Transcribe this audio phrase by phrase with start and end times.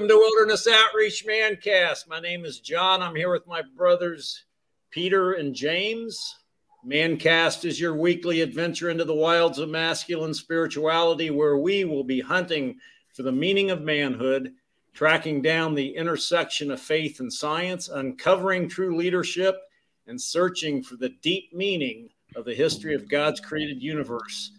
[0.00, 2.08] Welcome to Wilderness Outreach Mancast.
[2.08, 3.02] My name is John.
[3.02, 4.46] I'm here with my brothers
[4.90, 6.36] Peter and James.
[6.88, 12.18] Mancast is your weekly adventure into the wilds of masculine spirituality, where we will be
[12.18, 12.78] hunting
[13.12, 14.54] for the meaning of manhood,
[14.94, 19.54] tracking down the intersection of faith and science, uncovering true leadership,
[20.06, 24.52] and searching for the deep meaning of the history of God's created universe.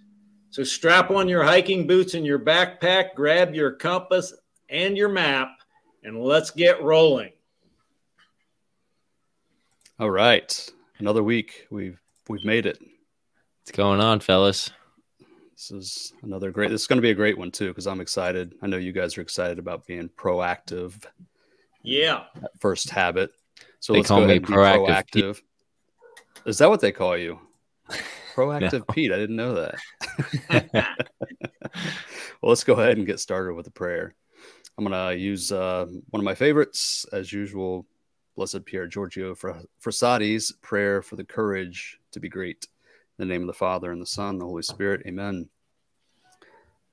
[0.52, 4.36] So strap on your hiking boots and your backpack, grab your compass
[4.72, 5.50] and your map,
[6.04, 7.32] and let's get rolling.
[10.00, 10.70] All right.
[10.98, 11.68] Another week.
[11.70, 12.80] We've we've made it.
[13.62, 14.72] What's going on, fellas?
[15.52, 18.56] This is another great this is gonna be a great one too, because I'm excited.
[18.64, 21.04] I know you guys are excited about being proactive.
[21.84, 22.24] Yeah.
[22.60, 23.32] First habit.
[23.80, 25.42] So They let's call go me ahead proactive proactive.
[26.46, 27.40] Is that what they call you?
[28.36, 28.94] Proactive No.
[28.94, 29.12] Pete.
[29.12, 29.76] I didn't know that.
[32.42, 34.16] well, let's go ahead and get started with a prayer.
[34.82, 37.86] I'm going to use uh, one of my favorites, as usual,
[38.36, 42.66] Blessed Pierre Giorgio Fr- Frassati's prayer for the courage to be great.
[43.20, 45.04] In the name of the Father, and the Son, and the Holy Spirit.
[45.06, 45.50] Amen.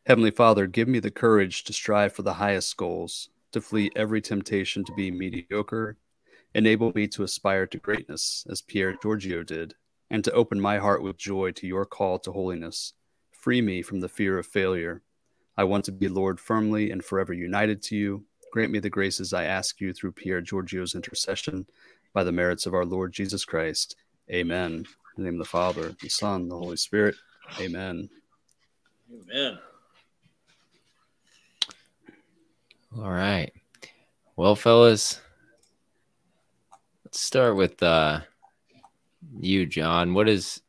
[0.05, 4.20] Heavenly Father, give me the courage to strive for the highest goals, to flee every
[4.20, 5.97] temptation to be mediocre.
[6.55, 9.72] Enable me to aspire to greatness, as Pierre Giorgio did,
[10.11, 12.92] and to open my heart with joy to your call to holiness.
[13.33, 15.00] Free me from the fear of failure.
[15.59, 18.25] I want to be, Lord, firmly and forever united to you.
[18.53, 21.67] Grant me the graces I ask you through Pierre Giorgio's intercession
[22.15, 23.97] by the merits of our Lord Jesus Christ.
[24.31, 24.73] Amen.
[24.73, 27.17] In the name of the Father, the Son, the Holy Spirit.
[27.59, 28.09] Amen.
[29.12, 29.59] Amen.
[32.97, 33.53] All right.
[34.37, 35.21] Well, fellas,
[37.05, 38.21] let's start with uh
[39.41, 40.15] you, John.
[40.15, 40.62] What is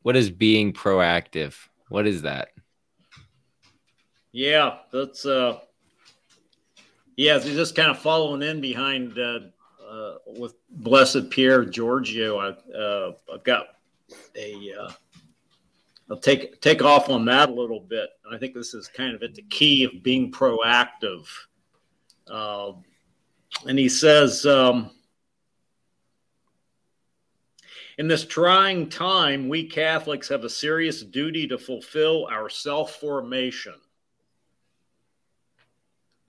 [0.00, 1.54] what is being proactive?
[1.90, 2.53] What is that?
[4.36, 5.60] Yeah, that's uh
[7.16, 9.38] yeah, so just kind of following in behind uh,
[9.88, 12.38] uh with Blessed Pierre Giorgio.
[12.40, 13.66] I uh I've got
[14.34, 14.90] a uh
[16.10, 18.10] I'll take take off on that a little bit.
[18.28, 21.28] I think this is kind of at the key of being proactive.
[22.26, 22.72] Uh,
[23.68, 24.90] and he says, um,
[27.98, 33.74] in this trying time, we Catholics have a serious duty to fulfill our self formation.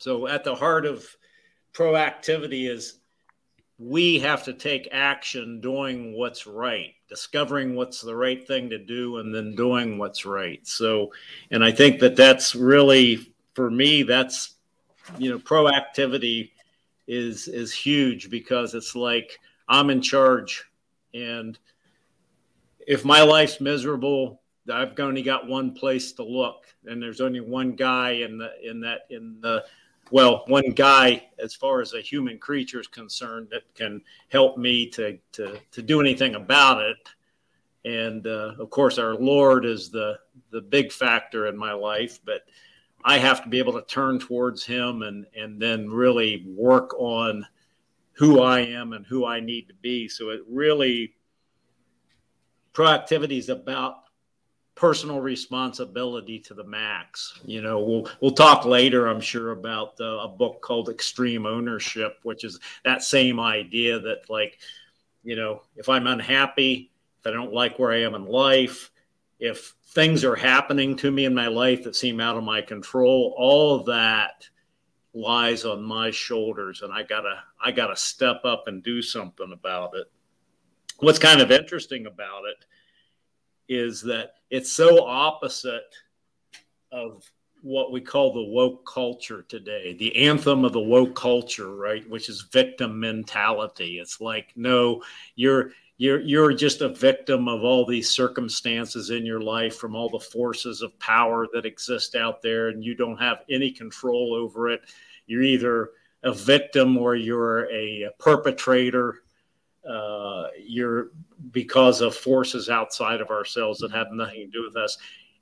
[0.05, 1.03] So, at the heart of
[1.73, 2.99] proactivity is
[3.79, 9.17] we have to take action doing what's right, discovering what's the right thing to do,
[9.17, 10.59] and then doing what's right.
[10.67, 11.11] So,
[11.49, 14.57] and I think that that's really, for me, that's,
[15.17, 16.51] you know, proactivity
[17.07, 20.65] is is huge because it's like I'm in charge
[21.15, 21.57] and
[22.85, 24.41] if my life's miserable
[24.73, 28.79] i've only got one place to look and there's only one guy in the in
[28.79, 29.63] that in the
[30.11, 34.87] well one guy as far as a human creature is concerned that can help me
[34.87, 36.97] to to to do anything about it.
[37.85, 40.17] And uh, of course our lord is the
[40.51, 42.41] the big factor in my life but
[43.03, 47.45] i have to be able to turn towards him and and then really work on
[48.13, 50.07] who i am and who i need to be.
[50.07, 51.13] So it really
[52.73, 54.04] proactivity is about
[54.75, 57.39] personal responsibility to the max.
[57.45, 62.19] You know, we'll we'll talk later, I'm sure, about uh, a book called Extreme Ownership,
[62.23, 64.59] which is that same idea that like,
[65.23, 68.91] you know, if I'm unhappy, if I don't like where I am in life,
[69.39, 73.33] if things are happening to me in my life that seem out of my control,
[73.37, 74.47] all of that
[75.13, 79.95] lies on my shoulders and I gotta I gotta step up and do something about
[79.95, 80.07] it
[80.99, 82.65] what's kind of interesting about it
[83.67, 85.83] is that it's so opposite
[86.91, 87.23] of
[87.61, 92.29] what we call the woke culture today the anthem of the woke culture right which
[92.29, 93.97] is victim mentality.
[93.99, 95.01] It's like no
[95.35, 100.09] you're you're you're just a victim of all these circumstances in your life from all
[100.09, 104.69] the forces of power that exist out there and you don't have any control over
[104.69, 104.81] it.
[105.25, 105.91] You're either
[106.23, 109.23] a victim or you're a perpetrator.
[109.89, 111.11] Uh, you're
[111.51, 114.97] because of forces outside of ourselves that have nothing to do with us.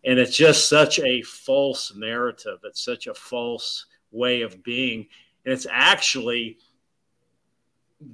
[0.05, 2.59] And it's just such a false narrative.
[2.63, 5.07] It's such a false way of being.
[5.45, 6.57] And it's actually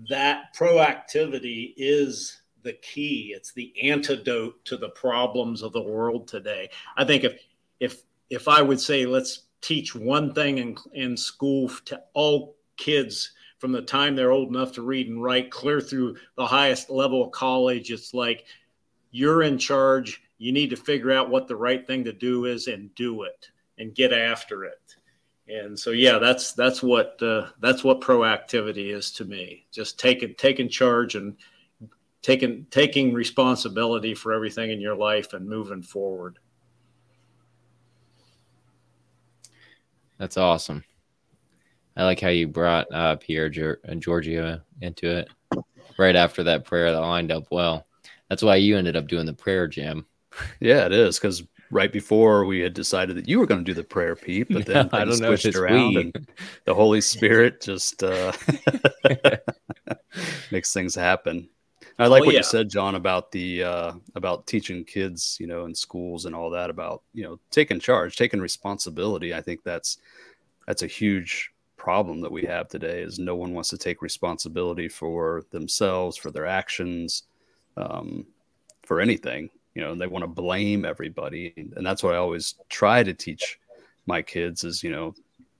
[0.09, 3.33] that proactivity is the key.
[3.35, 6.69] It's the antidote to the problems of the world today.
[6.97, 7.41] I think if
[7.79, 13.31] if if I would say let's teach one thing in in school to all kids
[13.59, 17.23] from the time they're old enough to read and write clear through the highest level
[17.23, 18.45] of college it's like
[19.11, 20.21] you're in charge.
[20.37, 23.49] You need to figure out what the right thing to do is and do it
[23.77, 24.95] and get after it.
[25.47, 29.65] And so yeah that's that's what uh, that's what proactivity is to me.
[29.71, 31.35] Just taking taking charge and
[32.21, 36.37] taking taking responsibility for everything in your life and moving forward.
[40.19, 40.83] That's awesome
[41.99, 45.29] i like how you brought uh, pierre and giorgio into it
[45.97, 47.85] right after that prayer that lined up well
[48.29, 50.05] that's why you ended up doing the prayer jam
[50.59, 53.73] yeah it is because right before we had decided that you were going to do
[53.73, 56.01] the prayer, Pete, but then I don't know switched around we.
[56.01, 56.27] and
[56.65, 58.31] the Holy Spirit just uh,
[60.51, 61.49] makes things happen.
[61.97, 62.39] I like oh, what yeah.
[62.39, 66.49] you said, John, about the uh, about teaching kids, you know, in schools and all
[66.51, 69.33] that about you know taking charge, taking responsibility.
[69.33, 69.97] I think that's
[70.65, 73.01] that's a huge problem that we have today.
[73.01, 77.23] Is no one wants to take responsibility for themselves, for their actions,
[77.77, 78.25] um,
[78.83, 79.49] for anything.
[79.73, 83.59] You know they want to blame everybody and that's what i always try to teach
[84.07, 85.13] my kids is you know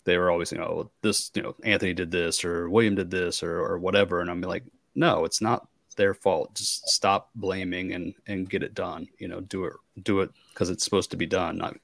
[0.04, 3.44] they were always you know this you know anthony did this or william did this
[3.44, 4.64] or, or whatever and i'm like
[4.96, 5.68] no it's not
[6.00, 6.56] their fault.
[6.56, 9.08] Just stop blaming and and get it done.
[9.20, 11.76] You know do it do it because it's supposed to be done not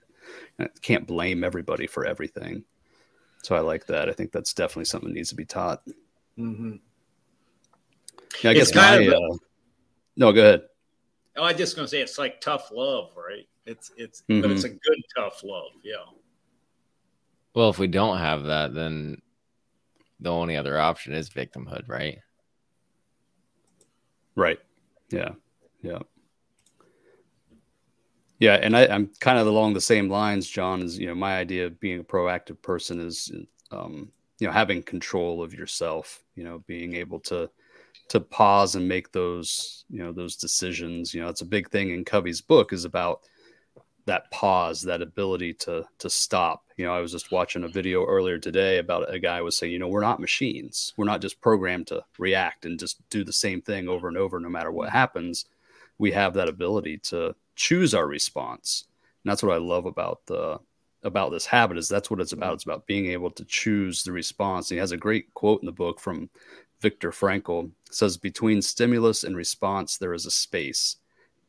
[0.81, 2.63] can't blame everybody for everything
[3.45, 5.81] so i like that i think that's definitely something that needs to be taught
[6.37, 6.73] mm-hmm.
[8.41, 9.37] yeah, i guess my, uh,
[10.17, 10.61] no go ahead
[11.37, 13.47] Oh, I just gonna say it's like tough love, right?
[13.65, 14.41] It's it's mm-hmm.
[14.41, 15.95] but it's a good tough love, yeah.
[17.53, 19.21] Well, if we don't have that, then
[20.19, 22.19] the only other option is victimhood, right?
[24.35, 24.59] Right.
[25.09, 25.31] Yeah.
[25.81, 25.99] Yeah.
[28.39, 30.81] Yeah, and I, am kind of along the same lines, John.
[30.81, 33.31] Is you know my idea of being a proactive person is,
[33.71, 36.23] um, you know, having control of yourself.
[36.35, 37.49] You know, being able to
[38.09, 41.89] to pause and make those you know those decisions you know it's a big thing
[41.89, 43.21] in covey's book is about
[44.05, 48.05] that pause that ability to to stop you know i was just watching a video
[48.05, 51.41] earlier today about a guy was saying you know we're not machines we're not just
[51.41, 54.89] programmed to react and just do the same thing over and over no matter what
[54.89, 55.45] happens
[55.97, 58.85] we have that ability to choose our response
[59.23, 60.59] and that's what i love about the
[61.03, 62.53] about this habit is that's what it's about mm-hmm.
[62.55, 65.65] it's about being able to choose the response and he has a great quote in
[65.65, 66.29] the book from
[66.81, 70.97] Viktor Frankl says between stimulus and response, there is a space.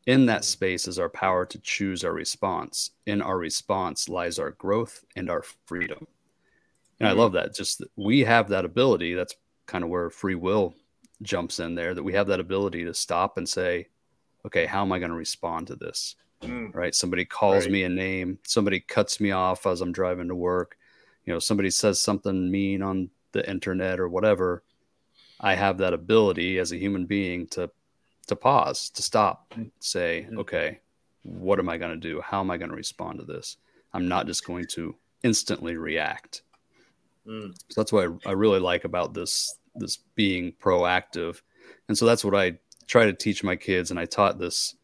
[0.05, 0.45] In that mm-hmm.
[0.45, 2.91] space is our power to choose our response.
[3.05, 6.07] In our response lies our growth and our freedom.
[6.99, 7.19] And I mm-hmm.
[7.19, 7.53] love that.
[7.53, 9.13] Just that we have that ability.
[9.13, 10.73] That's kind of where free will
[11.21, 13.87] jumps in there, that we have that ability to stop and say,
[14.47, 16.15] okay, how am I going to respond to this?
[16.41, 16.73] Mm.
[16.73, 16.93] Right.
[16.93, 17.71] Somebody calls right.
[17.71, 20.77] me a name, somebody cuts me off as I'm driving to work.
[21.25, 24.63] You know, somebody says something mean on the internet or whatever
[25.39, 27.69] I have that ability as a human being to
[28.27, 30.79] to pause, to stop, say, okay,
[31.23, 32.19] what am I going to do?
[32.19, 33.55] How am I going to respond to this?
[33.93, 36.41] I'm not just going to instantly react.
[37.25, 37.55] Mm.
[37.69, 41.41] So that's what I, I really like about this this being proactive,
[41.87, 42.57] and so that's what I
[42.87, 43.91] try to teach my kids.
[43.91, 44.75] And I taught this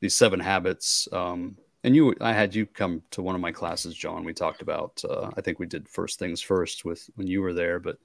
[0.00, 1.08] these seven habits.
[1.12, 4.24] Um, and you, I had you come to one of my classes, John.
[4.24, 5.02] We talked about.
[5.08, 7.98] Uh, I think we did first things first with when you were there, but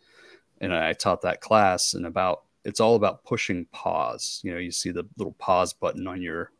[0.62, 4.42] and I taught that class and about it's all about pushing pause.
[4.44, 6.52] You know, you see the little pause button on your.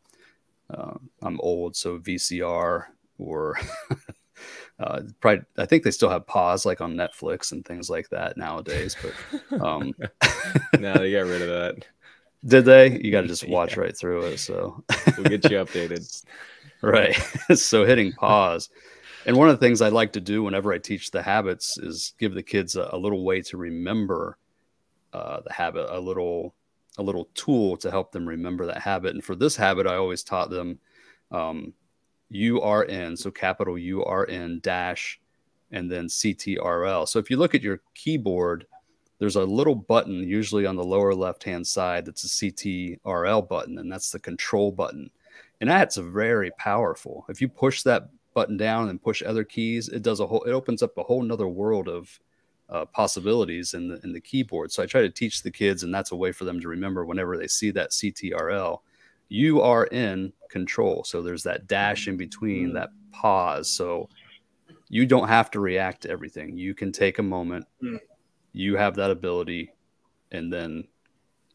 [0.68, 2.86] Uh, I'm old, so VCR
[3.18, 3.58] or
[4.80, 8.36] uh, probably I think they still have pause like on Netflix and things like that
[8.36, 8.96] nowadays.
[9.00, 9.94] But um,
[10.78, 11.86] no, they got rid of that.
[12.46, 13.00] Did they?
[13.00, 13.82] You got to just watch yeah.
[13.82, 14.38] right through it.
[14.38, 14.84] So
[15.16, 16.24] we'll get you updated.
[16.82, 17.14] right.
[17.54, 18.68] so hitting pause
[19.26, 22.14] and one of the things I like to do whenever I teach the habits is
[22.18, 24.38] give the kids a, a little way to remember
[25.12, 26.54] uh, the habit, a little
[26.98, 29.14] a little tool to help them remember that habit.
[29.14, 30.78] And for this habit, I always taught them
[31.30, 31.74] um,
[32.32, 35.20] URN, so capital URN dash,
[35.72, 37.06] and then CTRL.
[37.06, 38.66] So if you look at your keyboard,
[39.18, 43.78] there's a little button usually on the lower left hand side that's a CTRL button,
[43.78, 45.10] and that's the control button.
[45.60, 47.24] And that's very powerful.
[47.28, 50.42] If you push that button down and push other keys, it does a whole.
[50.42, 52.20] It opens up a whole nother world of
[52.68, 54.70] uh, possibilities in the in the keyboard.
[54.70, 57.04] So I try to teach the kids, and that's a way for them to remember
[57.04, 58.80] whenever they see that CTRL.
[59.28, 61.02] You are in control.
[61.04, 63.68] So there's that dash in between, that pause.
[63.68, 64.08] So
[64.88, 66.56] you don't have to react to everything.
[66.56, 67.66] You can take a moment.
[68.56, 69.72] You have that ability,
[70.32, 70.84] and then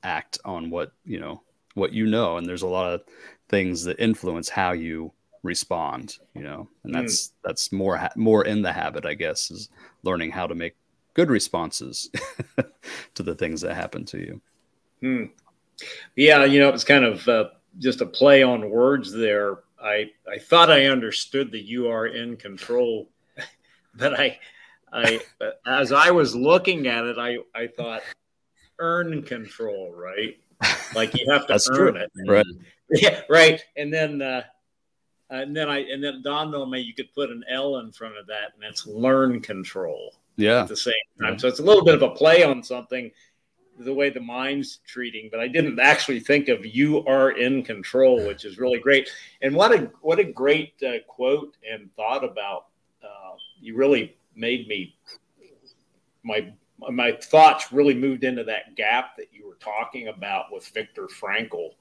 [0.03, 1.41] act on what you know
[1.73, 2.37] what you know.
[2.37, 3.01] And there's a lot of
[3.49, 5.11] things that influence how you
[5.43, 7.01] respond you know and hmm.
[7.01, 7.31] that's mm.
[7.43, 9.69] that's more ha- more in the habit i guess is
[10.03, 10.75] learning how to make
[11.13, 12.11] good responses
[13.15, 14.41] to the things that happen to you
[15.01, 15.29] mm.
[16.15, 17.45] yeah you know it's kind of uh,
[17.79, 22.37] just a play on words there i i thought i understood the you are in
[22.37, 23.09] control
[23.95, 24.37] but i
[24.91, 25.19] I
[25.65, 28.01] as I was looking at it, I I thought
[28.79, 30.37] earn control, right?
[30.95, 31.95] Like you have to That's earn true.
[31.95, 32.45] it, Right.
[32.93, 33.63] Yeah, right.
[33.77, 34.43] And then uh,
[35.29, 38.17] and then I and then dawned on me you could put an L in front
[38.17, 40.63] of that, and it's learn control Yeah.
[40.63, 41.33] at the same time.
[41.33, 41.37] Yeah.
[41.37, 43.09] So it's a little bit of a play on something,
[43.79, 45.29] the way the mind's treating.
[45.31, 49.09] But I didn't actually think of "you are in control," which is really great.
[49.41, 52.65] And what a what a great uh, quote and thought about.
[53.01, 54.95] Uh, you really made me
[56.23, 56.51] my
[56.89, 61.75] my thoughts really moved into that gap that you were talking about with Viktor Frankl.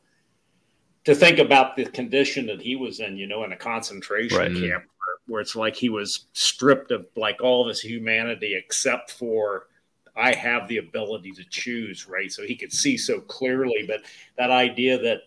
[1.04, 4.52] To think about the condition that he was in, you know, in a concentration Right.
[4.52, 9.10] camp, where, where it's like he was stripped of like all of his humanity except
[9.10, 9.68] for
[10.14, 12.30] I have the ability to choose, right?
[12.30, 14.02] So he could see so clearly, but
[14.36, 15.20] that idea that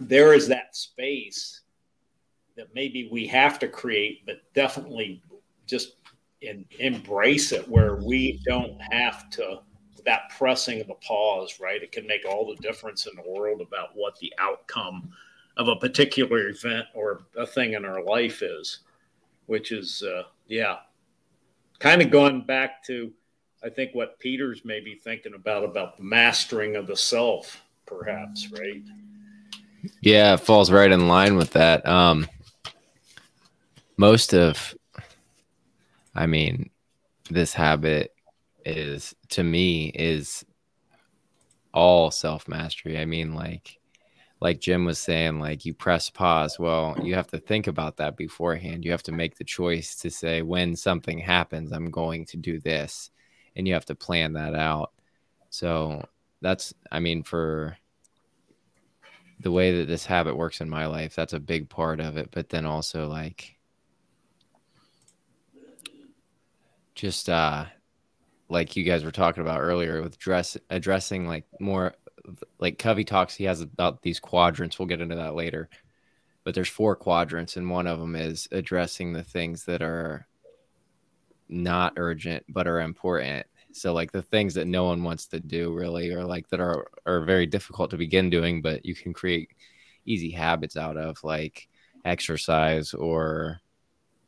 [0.00, 1.60] there is that space
[2.56, 5.22] that maybe we have to create, but definitely
[5.66, 5.99] just
[6.40, 9.60] in, embrace it where we don't have to
[10.04, 11.82] that pressing of a pause, right?
[11.82, 15.10] It can make all the difference in the world about what the outcome
[15.56, 18.80] of a particular event or a thing in our life is,
[19.46, 20.78] which is, uh, yeah,
[21.78, 23.12] kind of going back to,
[23.62, 28.82] I think, what Peter's maybe thinking about, about the mastering of the self, perhaps, right?
[30.00, 31.86] Yeah, it falls right in line with that.
[31.86, 32.28] Um,
[33.96, 34.74] most of,
[36.14, 36.70] I mean,
[37.30, 38.14] this habit
[38.64, 40.44] is to me is
[41.72, 42.98] all self mastery.
[42.98, 43.78] I mean, like,
[44.40, 46.58] like Jim was saying, like you press pause.
[46.58, 48.84] Well, you have to think about that beforehand.
[48.84, 52.58] You have to make the choice to say when something happens, I'm going to do
[52.58, 53.10] this,
[53.56, 54.92] and you have to plan that out.
[55.50, 56.04] So
[56.40, 57.76] that's, I mean, for
[59.40, 62.28] the way that this habit works in my life that's a big part of it
[62.30, 63.56] but then also like
[67.00, 67.64] just uh
[68.50, 71.94] like you guys were talking about earlier with dress addressing like more
[72.58, 74.78] like covey talks he has about these quadrants.
[74.78, 75.70] We'll get into that later.
[76.44, 80.26] But there's four quadrants and one of them is addressing the things that are
[81.48, 83.46] not urgent but are important.
[83.72, 86.86] So like the things that no one wants to do really or like that are
[87.06, 89.48] are very difficult to begin doing but you can create
[90.04, 91.66] easy habits out of like
[92.04, 93.58] exercise or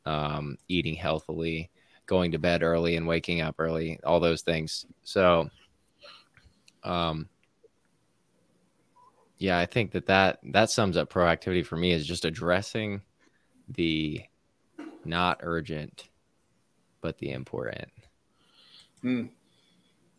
[0.06, 1.70] um, eating healthily
[2.12, 5.48] going to bed early and waking up early all those things so
[6.84, 7.26] um
[9.38, 13.00] yeah i think that that that sums up proactivity for me is just addressing
[13.66, 14.20] the
[15.06, 16.10] not urgent
[17.00, 17.88] but the important
[19.02, 19.30] Mm.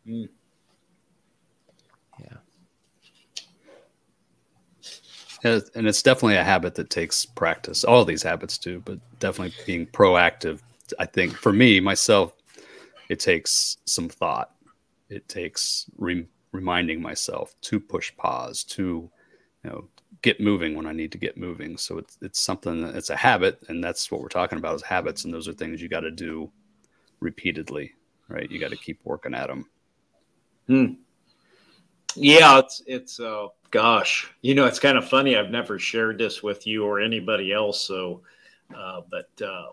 [0.08, 0.30] Mm.
[2.20, 2.38] yeah
[5.44, 7.84] Yeah, and it's definitely a habit that takes practice.
[7.84, 10.62] All these habits do, but definitely being proactive.
[11.00, 12.34] I think for me myself,
[13.10, 14.52] it takes some thought.
[15.10, 19.10] It takes re- reminding myself to push pause, to
[19.64, 19.88] you know
[20.22, 21.78] get moving when I need to get moving.
[21.78, 24.82] So it's it's something that it's a habit, and that's what we're talking about is
[24.82, 26.52] habits, and those are things you got to do
[27.20, 27.94] repeatedly,
[28.30, 28.50] right?
[28.50, 29.70] You got to keep working at them.
[30.68, 30.94] Hmm.
[32.16, 35.36] Yeah, it's it's uh gosh, you know, it's kind of funny.
[35.36, 37.84] I've never shared this with you or anybody else.
[37.84, 38.22] So,
[38.76, 39.70] uh, but uh,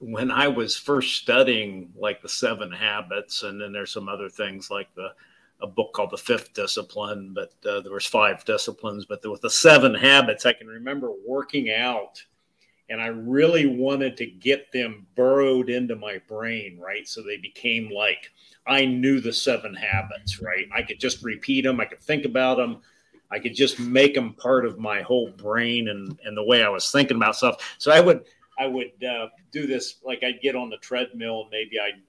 [0.00, 4.70] when I was first studying like the Seven Habits, and then there's some other things
[4.70, 5.10] like the
[5.62, 9.04] a book called The Fifth Discipline, but uh, there was five disciplines.
[9.04, 12.24] But with the Seven Habits, I can remember working out,
[12.88, 17.06] and I really wanted to get them burrowed into my brain, right?
[17.06, 18.30] So they became like
[18.66, 20.66] I knew the seven habits, right?
[20.72, 21.80] I could just repeat them.
[21.80, 22.80] I could think about them.
[23.30, 26.68] I could just make them part of my whole brain and, and the way I
[26.68, 27.76] was thinking about stuff.
[27.78, 28.24] So I would
[28.60, 32.02] I would uh, do this like I'd get on the treadmill and maybe I'd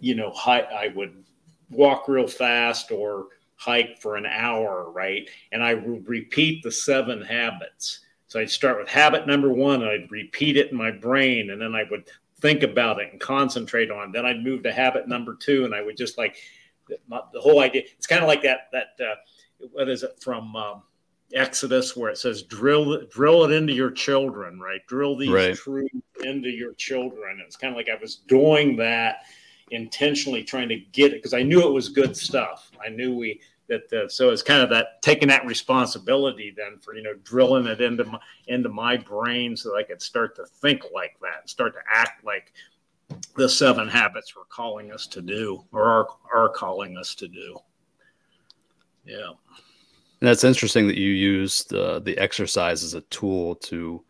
[0.00, 1.24] you know I would
[1.70, 5.28] walk real fast or hike for an hour, right?
[5.52, 8.00] And I would repeat the seven habits.
[8.28, 11.60] So I'd start with habit number one, and I'd repeat it in my brain, and
[11.60, 12.08] then I would
[12.40, 14.08] think about it and concentrate on.
[14.08, 14.12] it.
[14.12, 16.36] Then I'd move to habit number two, and I would just like
[16.88, 16.98] the,
[17.32, 17.82] the whole idea.
[17.96, 18.68] It's kind of like that.
[18.72, 19.14] That uh,
[19.72, 20.82] what is it from um,
[21.34, 24.80] Exodus where it says drill drill it into your children, right?
[24.86, 25.56] Drill these Right.
[25.56, 27.42] truths into your children.
[27.44, 29.22] It's kind of like I was doing that
[29.70, 32.70] intentionally, trying to get it because I knew it was good stuff.
[32.84, 36.94] I knew we that uh, so it's kind of that taking that responsibility then for
[36.94, 40.46] you know drilling it into my into my brain so that I could start to
[40.46, 42.52] think like that and start to act like
[43.36, 47.56] the seven habits were calling us to do or are, are calling us to do
[49.04, 49.30] yeah
[50.26, 54.02] And that's interesting that you use the the exercise as a tool to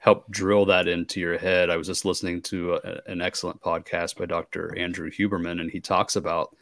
[0.00, 1.70] help drill that into your head.
[1.70, 4.76] I was just listening to a, an excellent podcast by Dr.
[4.76, 6.56] Andrew Huberman, and he talks about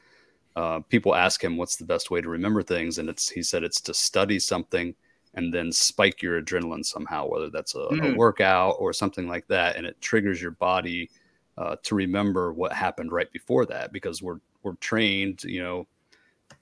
[0.56, 3.64] uh, people ask him what's the best way to remember things, and it's he said
[3.64, 4.94] it's to study something
[5.32, 8.12] and then spike your adrenaline somehow, whether that's a, mm.
[8.12, 11.08] a workout or something like that, and it triggers your body
[11.56, 15.86] uh, to remember what happened right before that because we're we're trained, you know,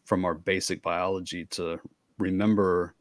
[0.04, 1.80] from our basic biology to
[2.18, 2.94] remember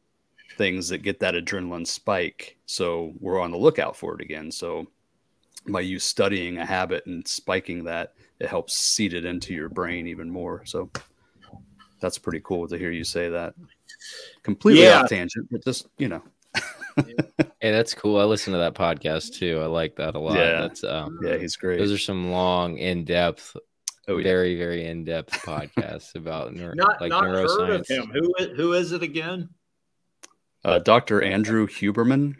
[0.56, 2.56] things that get that adrenaline spike.
[2.66, 4.50] So we're on the lookout for it again.
[4.50, 4.86] So
[5.68, 10.06] by you studying a habit and spiking that, it helps seed it into your brain
[10.06, 10.64] even more.
[10.64, 10.90] So
[12.00, 13.54] that's pretty cool to hear you say that.
[14.42, 15.02] Completely yeah.
[15.02, 16.22] off tangent, but just you know.
[16.96, 18.18] hey, that's cool.
[18.18, 19.60] I listen to that podcast too.
[19.62, 20.36] I like that a lot.
[20.36, 21.78] Yeah, that's um, yeah, he's great.
[21.78, 23.56] Those are some long, in depth,
[24.08, 24.22] oh, yeah.
[24.22, 27.58] very very in depth podcast about neuro, not, like not neuroscience.
[27.58, 28.12] Heard of him.
[28.12, 29.50] Who who is it again?
[30.64, 31.22] Uh, Dr.
[31.22, 32.34] Andrew Huberman.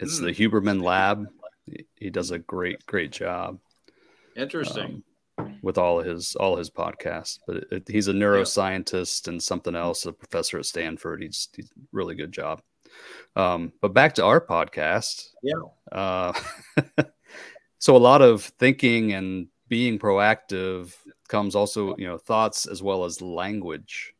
[0.00, 0.24] It's mm.
[0.24, 1.26] the Huberman Lab.
[1.96, 3.58] He does a great great job.
[4.36, 4.84] Interesting.
[5.38, 7.38] Um, with all his all his podcasts.
[7.46, 11.22] But it, it, he's a neuroscientist and something else, a professor at Stanford.
[11.22, 12.60] He's, he's really good job.
[13.36, 15.28] Um, but back to our podcast.
[15.42, 15.62] Yeah.
[15.92, 16.32] Uh,
[17.78, 20.94] so a lot of thinking and being proactive
[21.28, 24.12] comes also, you know, thoughts as well as language,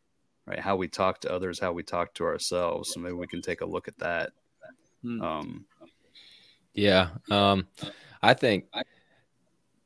[0.46, 0.58] right?
[0.58, 2.94] How we talk to others, how we talk to ourselves.
[2.94, 4.30] So maybe we can take a look at that.
[5.02, 5.20] Hmm.
[5.20, 5.66] Um,
[6.72, 7.08] yeah.
[7.30, 7.66] Um,
[8.22, 8.64] I think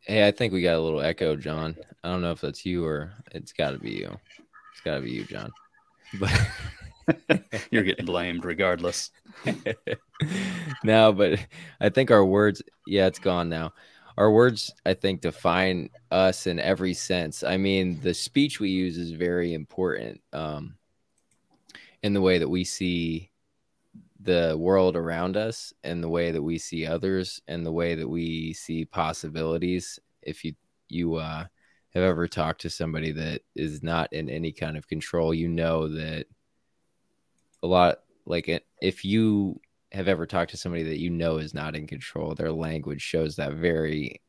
[0.07, 1.77] Hey, I think we got a little echo, John.
[2.03, 4.15] I don't know if that's you or it's got to be you.
[4.73, 5.51] It's got to be you, John.
[6.21, 6.31] But
[7.71, 9.11] you're getting blamed regardless.
[10.85, 11.41] no, but
[11.81, 13.73] I think our words, yeah, it's gone now.
[14.17, 17.43] Our words, I think, define us in every sense.
[17.43, 20.77] I mean, the speech we use is very important um,
[22.03, 23.31] in the way that we see
[24.21, 28.09] the world around us and the way that we see others and the way that
[28.09, 30.55] we see possibilities if you
[30.89, 31.45] you uh,
[31.93, 35.89] have ever talked to somebody that is not in any kind of control you know
[35.89, 36.27] that
[37.63, 39.61] a lot like if you
[39.95, 43.37] have ever talked to somebody that you know is not in control their language shows
[43.37, 44.21] that very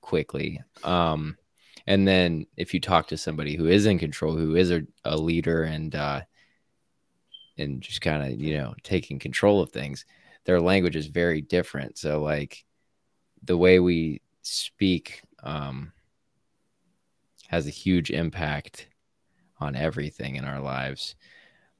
[0.00, 0.60] quickly.
[0.84, 1.36] Um
[1.86, 5.16] and then if you talk to somebody who is in control who is a, a
[5.16, 6.22] leader and uh
[7.58, 10.04] and just kind of you know taking control of things
[10.46, 11.98] their language is very different.
[11.98, 12.64] So like
[13.42, 15.92] the way we speak um,
[17.48, 18.88] has a huge impact
[19.58, 21.16] on everything in our lives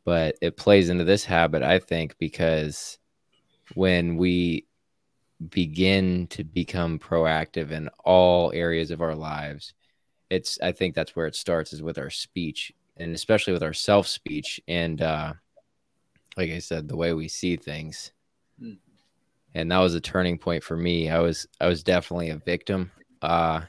[0.06, 2.98] but it plays into this habit i think because
[3.74, 4.66] when we
[5.50, 9.74] begin to become proactive in all areas of our lives
[10.30, 13.74] it's i think that's where it starts is with our speech and especially with our
[13.74, 15.34] self speech and uh
[16.36, 18.12] like I said, the way we see things.
[18.62, 18.78] Mm.
[19.54, 21.08] And that was a turning point for me.
[21.08, 22.90] I was I was definitely a victim.
[23.22, 23.62] Uh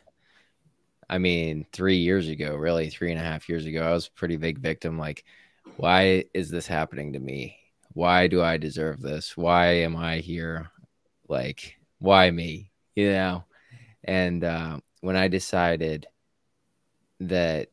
[1.10, 4.12] I mean, three years ago, really three and a half years ago, I was a
[4.12, 5.00] pretty big victim.
[5.00, 5.24] Like,
[5.76, 7.58] why is this happening to me?
[7.94, 9.36] Why do I deserve this?
[9.36, 10.70] Why am I here?
[11.28, 12.72] Like, why me?
[12.96, 13.44] You know?
[14.04, 16.08] And uh, when I decided
[17.20, 17.70] that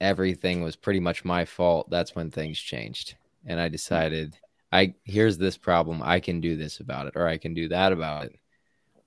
[0.00, 3.14] everything was pretty much my fault, that's when things changed
[3.46, 4.36] and I decided
[4.72, 7.92] I here's this problem, I can do this about it or I can do that
[7.92, 8.38] about it.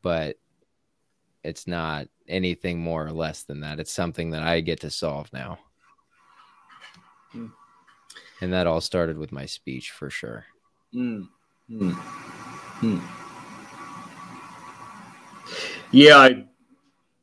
[0.01, 0.37] But
[1.43, 3.79] it's not anything more or less than that.
[3.79, 5.59] It's something that I get to solve now.
[7.35, 7.51] Mm.
[8.43, 10.43] And that all started with my speech for sure.
[10.93, 11.29] Mm.
[11.71, 13.01] Mm.
[15.91, 16.43] Yeah, I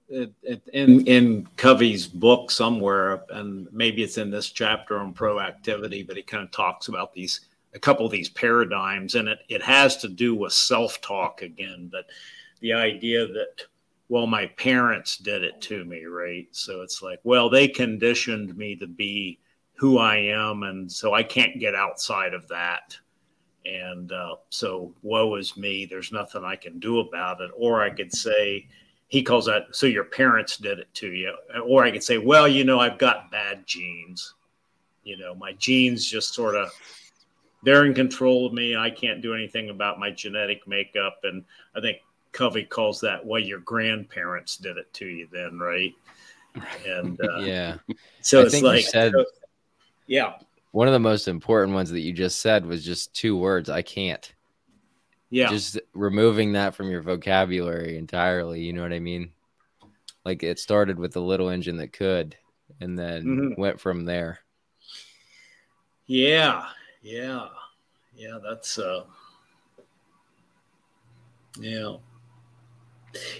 [0.09, 6.06] it, it, in in Covey's book somewhere, and maybe it's in this chapter on proactivity,
[6.06, 7.42] but he kind of talks about these
[7.74, 11.90] a couple of these paradigms, and it it has to do with self talk again.
[11.92, 12.06] But
[12.61, 13.64] the idea that
[14.09, 16.48] well, my parents did it to me, right?
[16.50, 19.38] So it's like, well, they conditioned me to be
[19.81, 22.95] who I am, and so I can't get outside of that.
[23.64, 25.87] And uh, so, woe is me.
[25.87, 27.51] There's nothing I can do about it.
[27.57, 28.66] Or I could say,
[29.09, 31.35] he calls that so your parents did it to you
[31.66, 34.35] or i could say well you know i've got bad genes
[35.03, 36.71] you know my genes just sort of
[37.64, 41.45] they're in control of me i can't do anything about my genetic makeup and
[41.77, 41.99] i think
[42.31, 45.95] covey calls that well your grandparents did it to you then right
[46.87, 47.77] and uh, yeah
[48.21, 49.25] so I it's like said, so,
[50.11, 50.35] yeah
[50.73, 53.81] one of the most important ones that you just said was just two words i
[53.81, 54.35] can't
[55.31, 55.49] yeah.
[55.49, 58.61] Just removing that from your vocabulary entirely.
[58.61, 59.31] You know what I mean?
[60.25, 62.37] Like it started with the little engine that could
[62.81, 63.61] and then mm-hmm.
[63.61, 64.40] went from there.
[66.07, 66.66] Yeah.
[67.01, 67.46] Yeah.
[68.14, 68.38] Yeah.
[68.42, 69.05] That's, uh,
[71.59, 71.96] Yeah.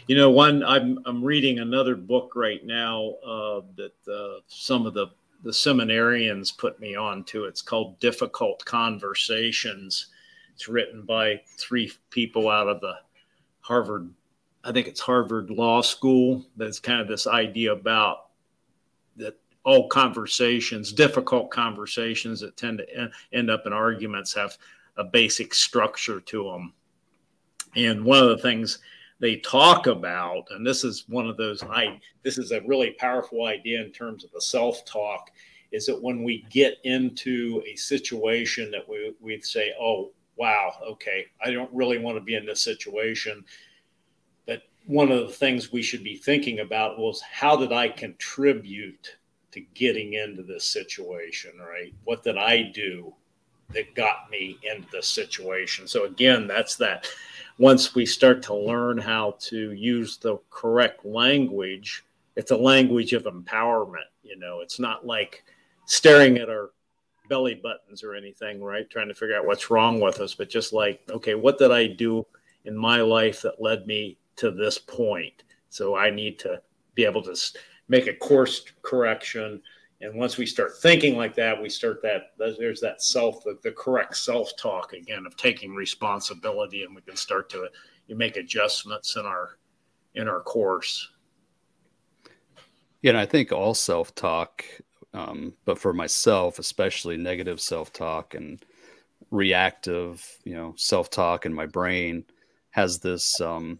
[0.09, 4.95] You know, one I'm I'm reading another book right now uh, that uh, some of
[4.95, 5.09] the
[5.43, 7.45] the seminarians put me on to.
[7.45, 10.09] It's called Difficult Conversations.
[10.55, 12.95] It's written by three people out of the
[13.61, 14.13] Harvard,
[14.65, 16.45] I think it's Harvard Law School.
[16.57, 18.29] That's kind of this idea about
[19.17, 24.57] that all conversations, difficult conversations that tend to end up in arguments, have
[24.97, 26.73] a basic structure to them.
[27.77, 28.79] And one of the things
[29.21, 33.45] they talk about, and this is one of those, I this is a really powerful
[33.45, 35.31] idea in terms of the self-talk,
[35.73, 41.27] is that when we get into a situation that we we say, oh wow, okay,
[41.45, 43.45] I don't really want to be in this situation.
[44.47, 49.17] But one of the things we should be thinking about was how did I contribute
[49.53, 51.93] to getting into this situation, right?
[52.05, 53.13] What did I do
[53.75, 55.87] that got me into this situation?
[55.87, 57.07] So again, that's that
[57.61, 63.25] once we start to learn how to use the correct language, it's a language of
[63.25, 64.09] empowerment.
[64.23, 65.45] You know, it's not like
[65.85, 66.71] staring at our
[67.29, 68.89] belly buttons or anything, right?
[68.89, 71.87] Trying to figure out what's wrong with us, but just like, okay, what did I
[71.87, 72.25] do
[72.65, 75.43] in my life that led me to this point?
[75.69, 76.63] So I need to
[76.95, 77.37] be able to
[77.89, 79.61] make a course correction.
[80.03, 83.73] And once we start thinking like that, we start that there's that self, the, the
[83.73, 87.69] correct self talk again of taking responsibility, and we can start to
[88.07, 89.59] you make adjustments in our
[90.15, 91.11] in our course.
[93.03, 94.65] Yeah, and I think all self talk,
[95.13, 98.65] um, but for myself, especially negative self talk and
[99.31, 102.25] reactive, you know, self talk in my brain
[102.71, 103.79] has this um,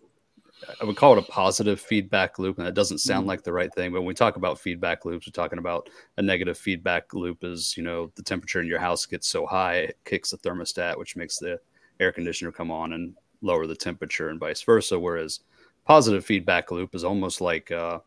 [0.81, 3.29] I would call it a positive feedback loop, and that doesn't sound mm-hmm.
[3.29, 3.93] like the right thing.
[3.93, 7.45] But when we talk about feedback loops, we're talking about a negative feedback loop.
[7.45, 10.99] Is you know the temperature in your house gets so high, it kicks the thermostat,
[10.99, 11.59] which makes the
[11.99, 14.99] air conditioner come on and lower the temperature, and vice versa.
[14.99, 15.41] Whereas
[15.85, 18.01] positive feedback loop is almost like uh,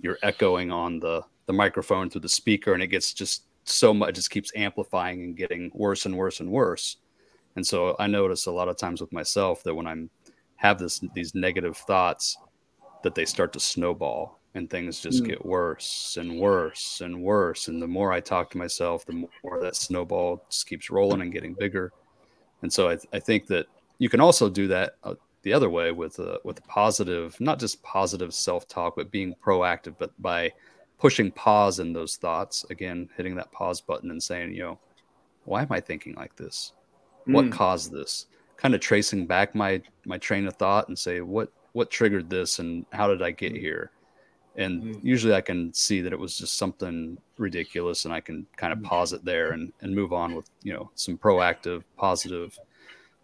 [0.00, 4.10] you're echoing on the the microphone through the speaker, and it gets just so much,
[4.10, 6.96] it just keeps amplifying and getting worse and worse and worse.
[7.56, 10.10] And so I notice a lot of times with myself that when I'm
[10.62, 12.38] have this these negative thoughts
[13.02, 15.26] that they start to snowball and things just mm.
[15.26, 19.60] get worse and worse and worse and the more i talk to myself the more
[19.60, 21.92] that snowball just keeps rolling and getting bigger
[22.62, 23.66] and so i, I think that
[23.98, 27.58] you can also do that uh, the other way with a with a positive not
[27.58, 30.52] just positive self-talk but being proactive but by
[30.96, 34.78] pushing pause in those thoughts again hitting that pause button and saying you know
[35.44, 36.72] why am i thinking like this
[37.24, 37.50] what mm.
[37.50, 38.26] caused this
[38.62, 42.60] kind of tracing back my my train of thought and say what what triggered this
[42.60, 43.60] and how did I get mm.
[43.60, 43.90] here?
[44.56, 45.06] And mm-hmm.
[45.06, 48.80] usually I can see that it was just something ridiculous and I can kind of
[48.80, 48.84] mm.
[48.84, 52.58] pause it there and, and move on with, you know, some proactive, positive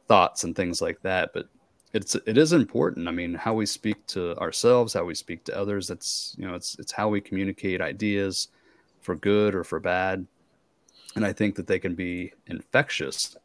[0.09, 1.33] thoughts and things like that.
[1.35, 1.49] But
[1.93, 3.09] it's it is important.
[3.09, 6.55] I mean, how we speak to ourselves, how we speak to others, that's you know,
[6.55, 8.49] it's it's how we communicate ideas
[9.01, 10.27] for good or for bad.
[11.15, 13.37] And I think that they can be infectious.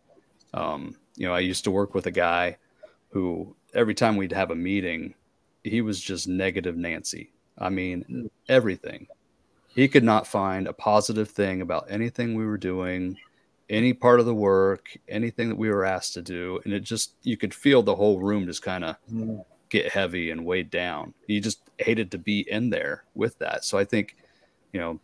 [0.54, 2.58] Um, you know, I used to work with a guy
[3.10, 5.14] who every time we'd have a meeting,
[5.64, 7.32] he was just negative Nancy.
[7.58, 9.08] I mean, everything.
[9.68, 13.18] He could not find a positive thing about anything we were doing,
[13.70, 16.60] any part of the work, anything that we were asked to do.
[16.64, 18.96] And it just, you could feel the whole room just kind of
[19.70, 21.14] get heavy and weighed down.
[21.28, 23.66] He just hated to be in there with that.
[23.66, 24.16] So I think,
[24.72, 25.00] you know,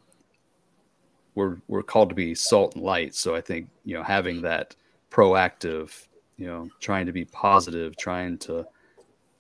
[1.34, 3.16] we're, we're called to be salt and light.
[3.16, 4.76] So I think, you know, having that
[5.12, 8.66] proactive, you know, trying to be positive, trying to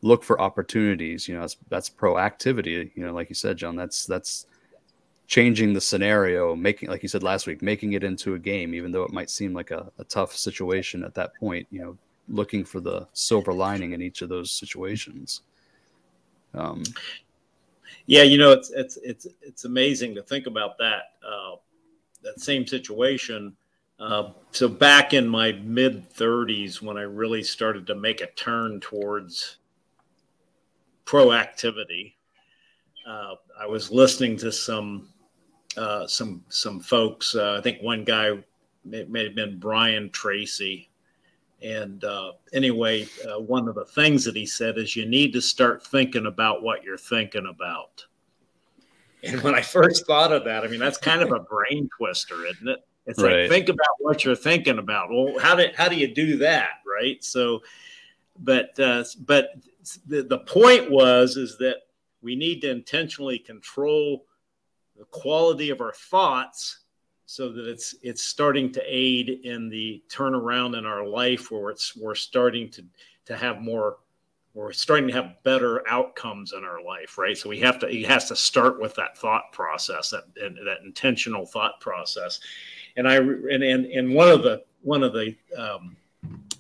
[0.02, 1.28] look for opportunities.
[1.28, 2.92] You know, that's that's proactivity.
[2.96, 4.48] You know, like you said, John, that's that's
[5.28, 8.92] changing the scenario, making like you said last week, making it into a game, even
[8.92, 11.68] though it might seem like a, a tough situation at that point.
[11.72, 15.42] You know, looking for the silver lining in each of those situations.
[16.54, 16.84] Um,
[18.06, 21.58] yeah, you know, it's it's it's it's amazing to think about that uh,
[22.24, 23.56] that same situation
[24.00, 28.80] uh, so back in my mid 30s, when I really started to make a turn
[28.80, 29.58] towards
[31.06, 32.14] proactivity,
[33.06, 35.10] uh, I was listening to some
[35.78, 37.36] uh, some some folks.
[37.36, 38.32] Uh, I think one guy
[38.86, 40.90] may, may, have been Brian Tracy,
[41.62, 43.06] and uh, anyway,
[43.38, 46.84] one of the things that he said is you need to start thinking about what
[46.84, 48.06] you're thinking about.
[49.24, 52.46] And when I first thought of that, I mean that's kind of a brain twister,
[52.46, 52.80] isn't it?
[53.10, 53.42] It's right.
[53.42, 55.10] like think about what you're thinking about.
[55.10, 57.24] Well, how do how do you do that, right?
[57.24, 57.64] So,
[58.38, 59.56] but uh, but
[60.08, 61.78] the, the point was is that
[62.22, 64.26] we need to intentionally control
[64.96, 66.82] the quality of our thoughts
[67.26, 71.96] so that it's it's starting to aid in the turnaround in our life where it's
[71.96, 72.84] we're starting to
[73.26, 73.98] to have more
[74.54, 77.38] we're starting to have better outcomes in our life, right?
[77.38, 81.46] So we have to, it has to start with that thought process, that that intentional
[81.46, 82.40] thought process.
[83.00, 85.96] And I and and, and one of the one of the um,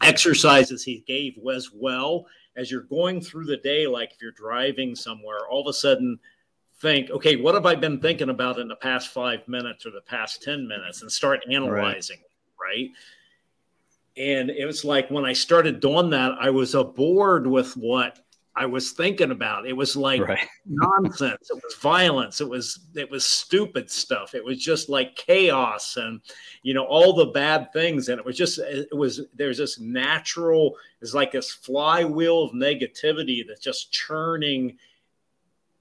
[0.02, 2.25] exercises he gave was well
[2.56, 6.19] as you're going through the day, like if you're driving somewhere, all of a sudden
[6.80, 10.02] think, okay, what have I been thinking about in the past five minutes or the
[10.02, 12.19] past 10 minutes and start analyzing,
[12.60, 12.67] right?
[12.67, 12.89] right?
[14.17, 18.19] And it was like when I started doing that, I was aboard with what
[18.60, 19.65] I was thinking about.
[19.65, 20.45] It was like right.
[20.65, 21.50] nonsense.
[21.50, 22.41] It was violence.
[22.41, 24.36] It was it was stupid stuff.
[24.36, 26.19] It was just like chaos and
[26.62, 28.10] you know all the bad things.
[28.10, 30.76] And it was just it was there's this natural.
[31.02, 34.78] It's like this flywheel of negativity that's just churning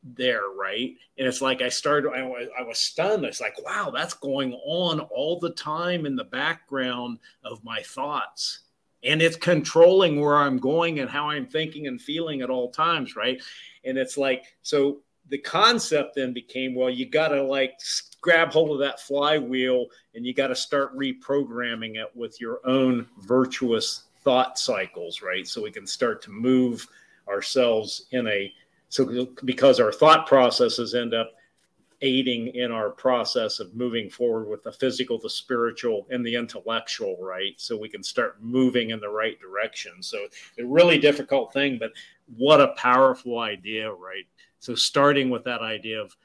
[0.04, 0.94] there, right?
[1.18, 3.24] And it's like I started, I was, I was stunned.
[3.24, 8.60] It's like, wow, that's going on all the time in the background of my thoughts.
[9.04, 13.14] And it's controlling where I'm going and how I'm thinking and feeling at all times,
[13.16, 13.40] right?
[13.84, 17.78] And it's like, so the concept then became, well, you got to like
[18.20, 23.06] grab hold of that flywheel and you got to start reprogramming it with your own
[23.20, 25.46] virtuous thought cycles, right?
[25.46, 26.86] So we can start to move
[27.28, 28.52] ourselves in a
[28.90, 31.32] so, because our thought processes end up
[32.00, 37.16] aiding in our process of moving forward with the physical, the spiritual, and the intellectual,
[37.20, 37.54] right?
[37.56, 40.02] So we can start moving in the right direction.
[40.02, 40.26] So,
[40.58, 41.92] a really difficult thing, but
[42.36, 44.24] what a powerful idea, right?
[44.60, 46.16] So, starting with that idea of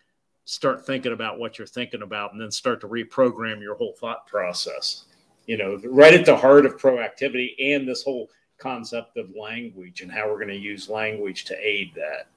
[0.46, 4.28] start thinking about what you're thinking about and then start to reprogram your whole thought
[4.28, 5.06] process.
[5.48, 10.12] You know, right at the heart of proactivity and this whole concept of language and
[10.12, 12.28] how we're going to use language to aid that.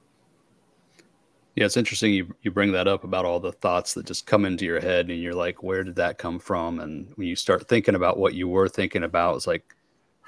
[1.57, 4.45] Yeah, it's interesting you you bring that up about all the thoughts that just come
[4.45, 6.79] into your head and you're like, where did that come from?
[6.79, 9.75] And when you start thinking about what you were thinking about, it's like,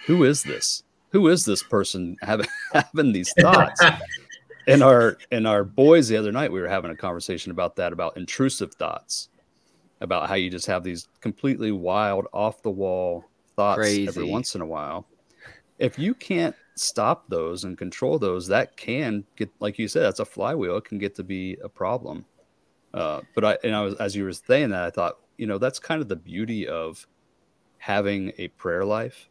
[0.07, 0.81] who is this?
[1.11, 3.79] Who is this person having having these thoughts?
[4.65, 7.93] in our in our boys the other night, we were having a conversation about that,
[7.93, 9.29] about intrusive thoughts,
[10.01, 13.23] about how you just have these completely wild, off the wall
[13.55, 14.07] thoughts Crazy.
[14.07, 15.05] every once in a while.
[15.77, 20.19] If you can't stop those and control those, that can get, like you said, that's
[20.19, 20.77] a flywheel.
[20.77, 22.25] It can get to be a problem.
[22.93, 25.57] Uh, but I, and I was, as you were saying that, I thought, you know,
[25.57, 27.05] that's kind of the beauty of
[27.77, 29.29] having a prayer life.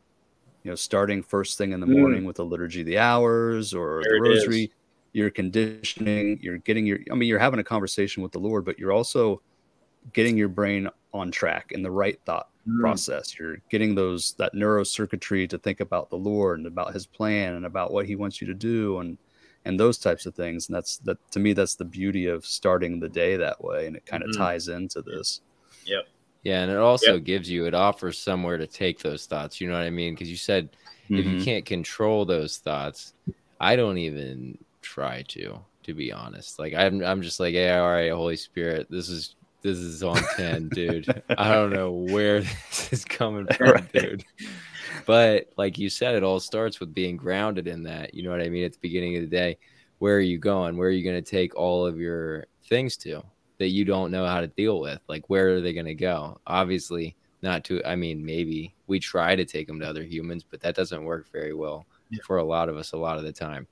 [0.63, 1.99] You know, starting first thing in the mm.
[1.99, 4.73] morning with the liturgy of the hours or there the rosary.
[5.13, 6.39] You're conditioning.
[6.43, 6.99] You're getting your.
[7.11, 9.41] I mean, you're having a conversation with the Lord, but you're also
[10.13, 12.81] getting your brain on track in the right thought mm.
[12.81, 13.39] process.
[13.39, 17.67] You're getting those that neurocircuitry to think about the Lord and about His plan and
[17.67, 19.19] about what He wants you to do and
[19.65, 20.69] and those types of things.
[20.69, 23.97] And that's that to me, that's the beauty of starting the day that way, and
[23.97, 24.37] it kind of mm.
[24.37, 25.41] ties into this.
[25.85, 26.07] Yep.
[26.45, 27.25] Yeah, and it also yep.
[27.25, 29.61] gives you it offers somewhere to take those thoughts.
[29.61, 30.15] You know what I mean?
[30.15, 31.17] Because you said mm-hmm.
[31.17, 31.45] if you mm-hmm.
[31.45, 33.15] can't control those thoughts,
[33.61, 36.59] I don't even try to to be honest.
[36.59, 40.21] Like I'm I'm just like, hey, all right, Holy Spirit, this is this is on
[40.37, 41.23] 10, dude.
[41.37, 42.41] I don't know where
[42.71, 43.93] this is coming from, right.
[43.93, 44.25] dude.
[45.07, 48.15] But like you said, it all starts with being grounded in that.
[48.15, 48.65] You know what I mean?
[48.65, 49.59] At the beginning of the day,
[49.99, 50.77] where are you going?
[50.77, 53.23] Where are you going to take all of your things to
[53.59, 55.01] that you don't know how to deal with?
[55.09, 56.41] Like, where are they going to go?
[56.47, 60.61] Obviously, not to, I mean, maybe we try to take them to other humans, but
[60.61, 62.21] that doesn't work very well yeah.
[62.25, 63.67] for a lot of us a lot of the time.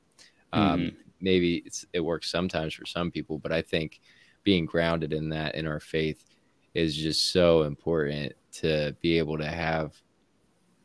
[0.53, 0.97] Um, mm-hmm.
[1.21, 4.01] Maybe it works sometimes for some people, but I think
[4.47, 6.25] being grounded in that in our faith
[6.73, 9.93] is just so important to be able to have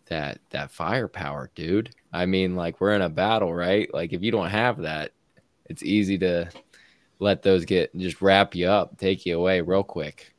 [0.07, 1.93] that that firepower, dude.
[2.11, 3.87] I mean, like we're in a battle, right?
[3.93, 5.11] Like if you don't have that,
[5.65, 6.49] it's easy to
[7.19, 10.33] let those get just wrap you up, take you away real quick.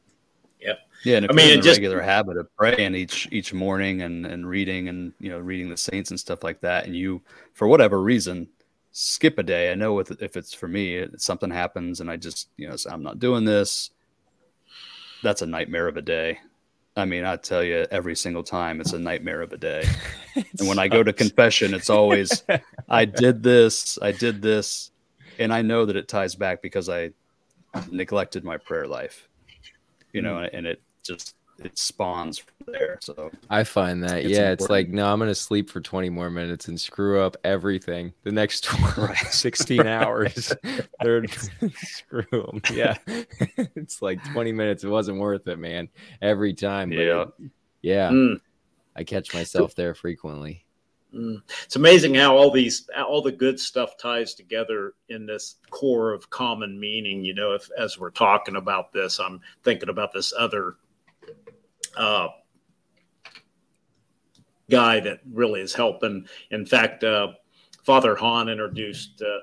[0.61, 0.79] Yep.
[1.05, 4.49] Yeah, and I mean, a just regular habit of praying each each morning and and
[4.49, 8.03] reading and you know reading the saints and stuff like that, and you for whatever
[8.03, 8.49] reason
[8.93, 9.73] skip a day.
[9.73, 13.03] I know with, if it's for me, something happens and I just, you know, I'm
[13.03, 13.91] not doing this.
[15.23, 16.39] That's a nightmare of a day.
[16.95, 19.87] I mean, I tell you, every single time it's a nightmare of a day.
[20.35, 22.45] and when I go to confession, it's always,
[22.89, 24.91] I did this, I did this.
[25.39, 27.11] And I know that it ties back because I
[27.91, 29.27] neglected my prayer life,
[30.13, 30.51] you know, mm.
[30.53, 32.99] and it just, it spawns from there.
[33.01, 34.61] So I find that, it's yeah, important.
[34.61, 38.13] it's like, no, I'm going to sleep for 20 more minutes and screw up everything
[38.23, 38.69] the next
[39.31, 40.53] 16 hours.
[41.01, 41.25] They're
[41.75, 42.61] screw them.
[42.73, 42.97] Yeah.
[43.07, 44.85] it's like 20 minutes.
[44.85, 45.89] It wasn't worth it, man.
[46.21, 46.93] Every time.
[46.93, 47.23] Yeah.
[47.23, 47.51] It,
[47.83, 48.11] yeah.
[48.11, 48.41] Mm.
[48.95, 50.65] I catch myself there frequently.
[51.15, 51.43] Mm.
[51.65, 56.31] It's amazing how all these, all the good stuff ties together in this core of
[56.31, 57.25] common meaning.
[57.25, 60.77] You know, if as we're talking about this, I'm thinking about this other
[61.97, 62.29] uh,
[64.71, 66.27] guy that really is helping.
[66.51, 67.29] In fact, uh,
[67.85, 69.41] Father Hahn introduced uh,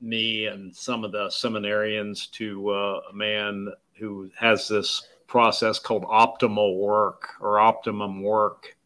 [0.00, 6.04] me and some of the seminarians to uh, a man who has this process called
[6.04, 8.76] optimal work or optimum work.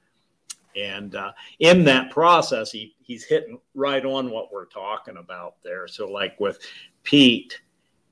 [0.77, 5.89] And uh, in that process, he, he's hitting right on what we're talking about there.
[5.89, 6.61] So, like with
[7.03, 7.61] Pete,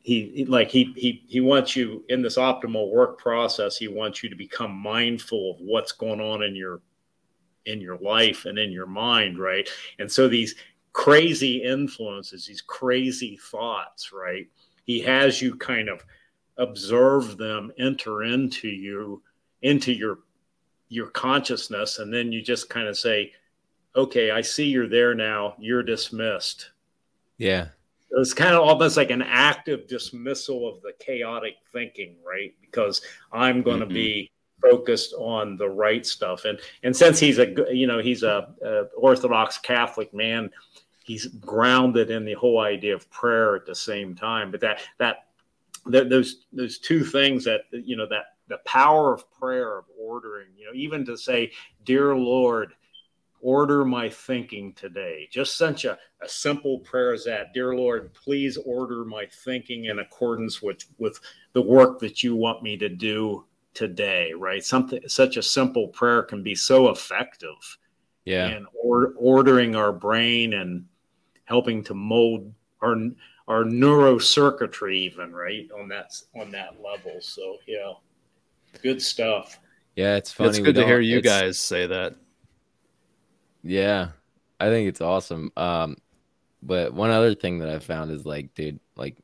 [0.06, 3.76] he, like he he he wants you in this optimal work process.
[3.76, 6.80] He wants you to become mindful of what's going on in your
[7.64, 9.68] in your life and in your mind, right?
[9.98, 10.54] And so these
[10.92, 14.46] crazy influences, these crazy thoughts, right?
[14.84, 16.04] He has you kind of
[16.56, 19.24] observe them enter into you,
[19.62, 20.20] into your
[20.88, 23.32] your consciousness, and then you just kind of say,
[23.96, 25.56] "Okay, I see you're there now.
[25.58, 26.70] You're dismissed."
[27.38, 27.70] Yeah.
[28.10, 32.54] It's kind of almost like an active dismissal of the chaotic thinking, right?
[32.60, 33.94] Because I'm going to mm-hmm.
[33.94, 34.30] be
[34.62, 38.82] focused on the right stuff, and and since he's a you know he's a, a
[38.96, 40.50] Orthodox Catholic man,
[41.04, 44.50] he's grounded in the whole idea of prayer at the same time.
[44.50, 45.26] But that that,
[45.86, 50.48] that those those two things that you know that the power of prayer of ordering,
[50.56, 51.52] you know, even to say,
[51.84, 52.74] "Dear Lord."
[53.46, 55.28] Order my thinking today.
[55.30, 57.54] Just such a, a simple prayer as that.
[57.54, 61.20] Dear Lord, please order my thinking in accordance with, with
[61.52, 64.64] the work that you want me to do today, right?
[64.64, 67.78] Something such a simple prayer can be so effective.
[68.24, 68.46] Yeah.
[68.46, 70.84] And or, ordering our brain and
[71.44, 72.96] helping to mold our
[73.46, 77.92] our neurocircuitry even right on that on that level so yeah
[78.82, 79.60] good stuff
[79.94, 82.16] yeah it's funny it's good to hear you guys say that
[83.66, 84.08] yeah
[84.60, 85.96] i think it's awesome um
[86.62, 89.16] but one other thing that i found is like dude like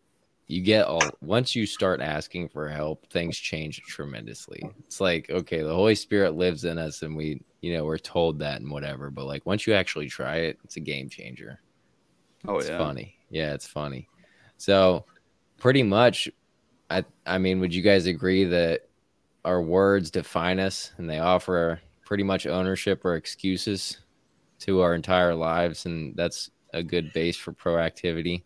[0.49, 5.63] you get all once you start asking for help things change tremendously it's like okay
[5.63, 9.11] the holy spirit lives in us and we you know we're told that and whatever
[9.11, 11.59] but like once you actually try it it's a game changer
[12.47, 12.59] Oh yeah.
[12.59, 12.79] it's yeah.
[12.79, 13.15] funny.
[13.31, 14.09] Yeah, it's funny.
[14.57, 15.05] So
[15.59, 16.29] pretty much
[16.91, 18.89] I I mean, would you guys agree that
[19.45, 23.99] our words define us and they offer pretty much ownership or excuses
[24.63, 28.43] to our entire lives and that's a good base for proactivity?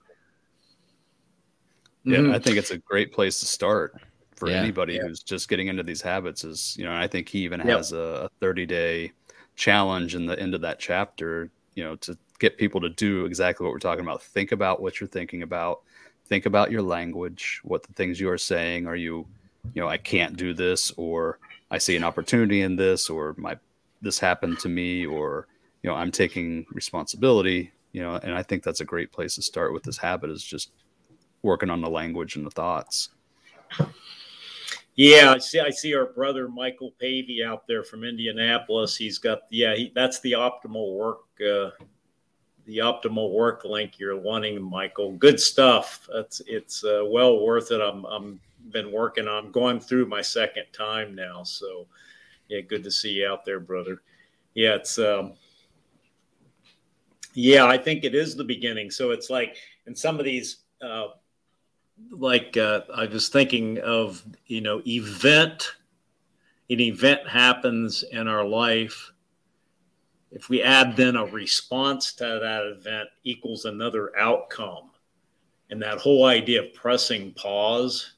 [2.04, 2.34] Yeah, mm-hmm.
[2.34, 4.00] I think it's a great place to start
[4.36, 5.02] for yeah, anybody yeah.
[5.02, 8.30] who's just getting into these habits is, you know, I think he even has a
[8.40, 9.12] 30 day
[9.56, 13.64] challenge in the end of that chapter, you know, to get people to do exactly
[13.64, 14.22] what we're talking about.
[14.22, 15.80] Think about what you're thinking about.
[16.26, 18.86] Think about your language, what the things you are saying.
[18.86, 19.26] Are you,
[19.74, 21.38] you know, I can't do this, or
[21.70, 23.56] I see an opportunity in this, or my
[24.02, 25.46] this happened to me, or
[25.86, 27.70] you know, I'm taking responsibility.
[27.92, 30.42] You know, and I think that's a great place to start with this habit is
[30.42, 30.72] just
[31.42, 33.10] working on the language and the thoughts.
[34.96, 35.60] Yeah, I see.
[35.60, 38.96] I see our brother Michael Pavey out there from Indianapolis.
[38.96, 41.70] He's got yeah, he, that's the optimal work uh,
[42.64, 45.12] the optimal work link you're wanting, Michael.
[45.12, 46.08] Good stuff.
[46.14, 47.80] It's it's uh, well worth it.
[47.80, 51.44] I'm I'm been working on going through my second time now.
[51.44, 51.86] So
[52.48, 54.02] yeah, good to see you out there, brother.
[54.54, 55.34] Yeah, it's um,
[57.36, 58.90] yeah, I think it is the beginning.
[58.90, 61.08] So it's like in some of these uh,
[62.10, 65.76] like uh, I was thinking of you know event
[66.70, 69.12] an event happens in our life.
[70.32, 74.90] If we add then a response to that event equals another outcome.
[75.68, 78.14] And that whole idea of pressing pause.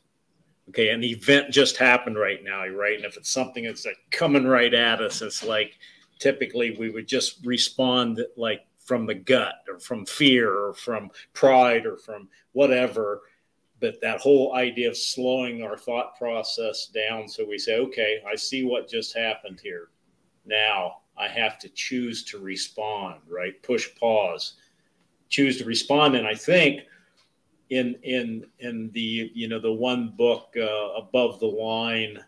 [0.68, 2.96] Okay an event just happened right now right?
[2.96, 5.76] And if it's something that's like coming right at us it's like
[6.20, 11.86] typically we would just respond like from the gut or from fear or from pride
[11.86, 13.22] or from whatever
[13.80, 18.34] but that whole idea of slowing our thought process down so we say okay i
[18.34, 19.90] see what just happened here
[20.46, 23.60] now I have to choose to respond, right?
[23.62, 24.54] Push pause,
[25.28, 26.14] choose to respond.
[26.14, 26.82] And I think
[27.70, 32.18] in in in the you know the one book uh, above the line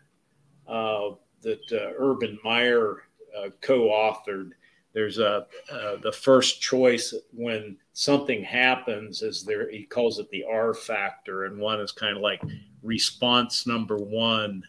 [0.67, 3.05] uh, that uh, Urban Meyer
[3.39, 4.51] uh, co-authored,
[4.93, 10.45] there's a uh, the first choice when something happens is there he calls it the
[10.45, 12.43] R factor, and one is kind of like
[12.83, 14.63] response number one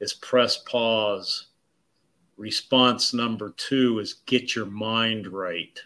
[0.00, 1.46] is press pause
[2.36, 5.78] response number two is get your mind right.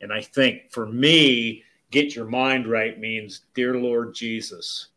[0.00, 4.88] And I think for me, get your mind right means, Dear Lord Jesus,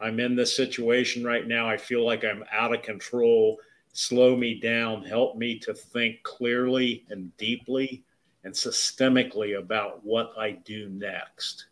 [0.00, 1.66] I'm in this situation right now.
[1.68, 3.58] I feel like I'm out of control.
[3.96, 5.04] Slow me down.
[5.04, 8.02] Help me to think clearly and deeply
[8.42, 11.66] and systemically about what I do next.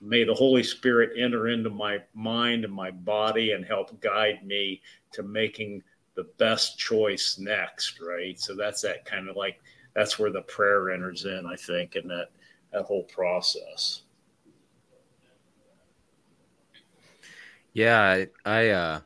[0.00, 4.80] May the Holy Spirit enter into my mind and my body and help guide me
[5.10, 5.82] to making
[6.14, 8.38] the best choice next, right?
[8.38, 9.60] So that's that kind of like
[9.96, 12.28] that's where the prayer enters in, I think, in that
[12.72, 14.02] that whole process.
[17.72, 19.00] Yeah, I, I uh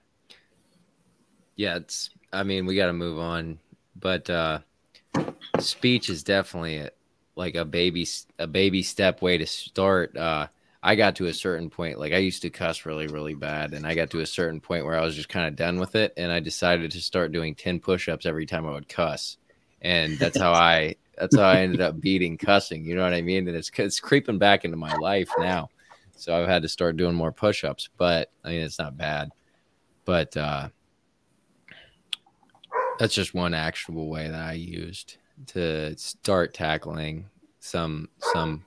[1.57, 3.59] yeah, it's I mean, we got to move on,
[3.97, 4.61] but uh
[5.59, 6.91] speech is definitely a,
[7.37, 8.07] like a baby
[8.39, 10.47] a baby step way to start uh
[10.83, 13.87] I got to a certain point, like I used to cuss really, really bad, and
[13.87, 16.13] I got to a certain point where I was just kind of done with it,
[16.17, 19.37] and I decided to start doing ten push-ups every time I would cuss,
[19.81, 22.85] and that's how I that's how I ended up beating cussing.
[22.85, 23.47] You know what I mean?
[23.47, 25.71] And it's it's creeping back into my life now,
[26.17, 27.89] so I've had to start doing more push-ups.
[27.97, 29.31] But I mean, it's not bad,
[30.05, 30.71] but uh,
[32.99, 35.17] that's just one actionable way that I used
[35.49, 37.29] to start tackling
[37.61, 38.65] some some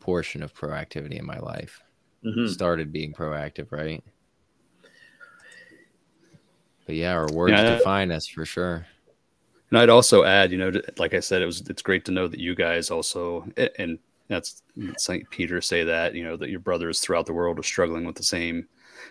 [0.00, 1.82] portion of proactivity in my life.
[2.24, 2.48] Mm-hmm.
[2.48, 4.02] Started being proactive, right?
[6.86, 8.86] But yeah, our words yeah, define us for sure.
[9.70, 12.26] And I'd also add, you know, like I said, it was it's great to know
[12.26, 13.46] that you guys also,
[13.78, 13.98] and
[14.28, 14.62] that's
[14.98, 18.16] Saint Peter say that, you know, that your brothers throughout the world are struggling with
[18.16, 18.66] the same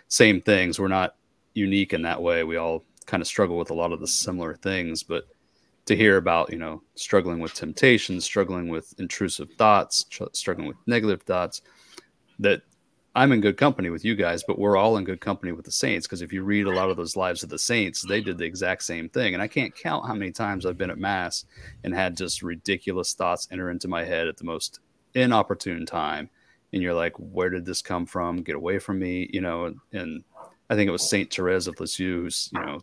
[0.07, 0.79] same things.
[0.79, 1.15] We're not
[1.53, 2.43] unique in that way.
[2.43, 5.25] We all kind of struggle with a lot of the similar things, but
[5.89, 10.77] to hear about you know struggling with temptation struggling with intrusive thoughts tr- struggling with
[10.85, 11.63] negative thoughts
[12.37, 12.61] that
[13.15, 15.71] i'm in good company with you guys but we're all in good company with the
[15.71, 18.37] saints because if you read a lot of those lives of the saints they did
[18.37, 21.45] the exact same thing and i can't count how many times i've been at mass
[21.83, 24.81] and had just ridiculous thoughts enter into my head at the most
[25.15, 26.29] inopportune time
[26.71, 28.43] and you're like where did this come from?
[28.43, 30.23] Get away from me you know and
[30.69, 32.79] i think it was saint therese of lisieux who's you know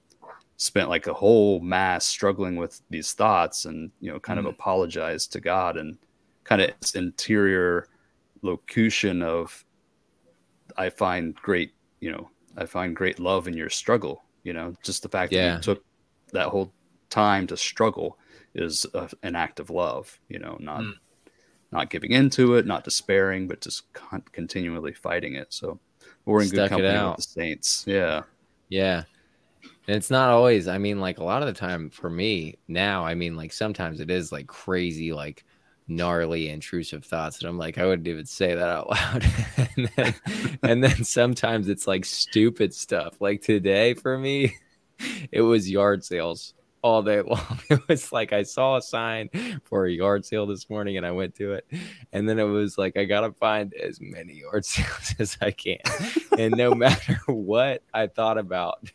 [0.56, 4.40] spent like a whole mass struggling with these thoughts and you know kind mm.
[4.40, 5.98] of apologized to god and
[6.44, 7.88] kind of interior
[8.42, 9.64] locution of
[10.76, 15.02] i find great you know i find great love in your struggle you know just
[15.02, 15.48] the fact yeah.
[15.48, 15.84] that you took
[16.32, 16.72] that whole
[17.10, 18.18] time to struggle
[18.54, 20.92] is a, an act of love you know not mm.
[21.70, 25.78] not giving into it not despairing but just con- continually fighting it so
[26.24, 28.22] we're in Stuck good company with the saints yeah
[28.68, 29.02] yeah
[29.88, 33.04] and it's not always, I mean, like a lot of the time for me now,
[33.04, 35.44] I mean, like sometimes it is like crazy, like
[35.88, 37.38] gnarly, intrusive thoughts.
[37.38, 39.24] And I'm like, I wouldn't even say that out loud.
[39.76, 40.14] and, then,
[40.62, 43.20] and then sometimes it's like stupid stuff.
[43.20, 44.56] Like today for me,
[45.30, 47.60] it was yard sales all day long.
[47.70, 49.28] It was like I saw a sign
[49.64, 51.66] for a yard sale this morning and I went to it.
[52.12, 55.78] And then it was like I gotta find as many yard sales as I can.
[56.38, 58.90] And no matter what I thought about,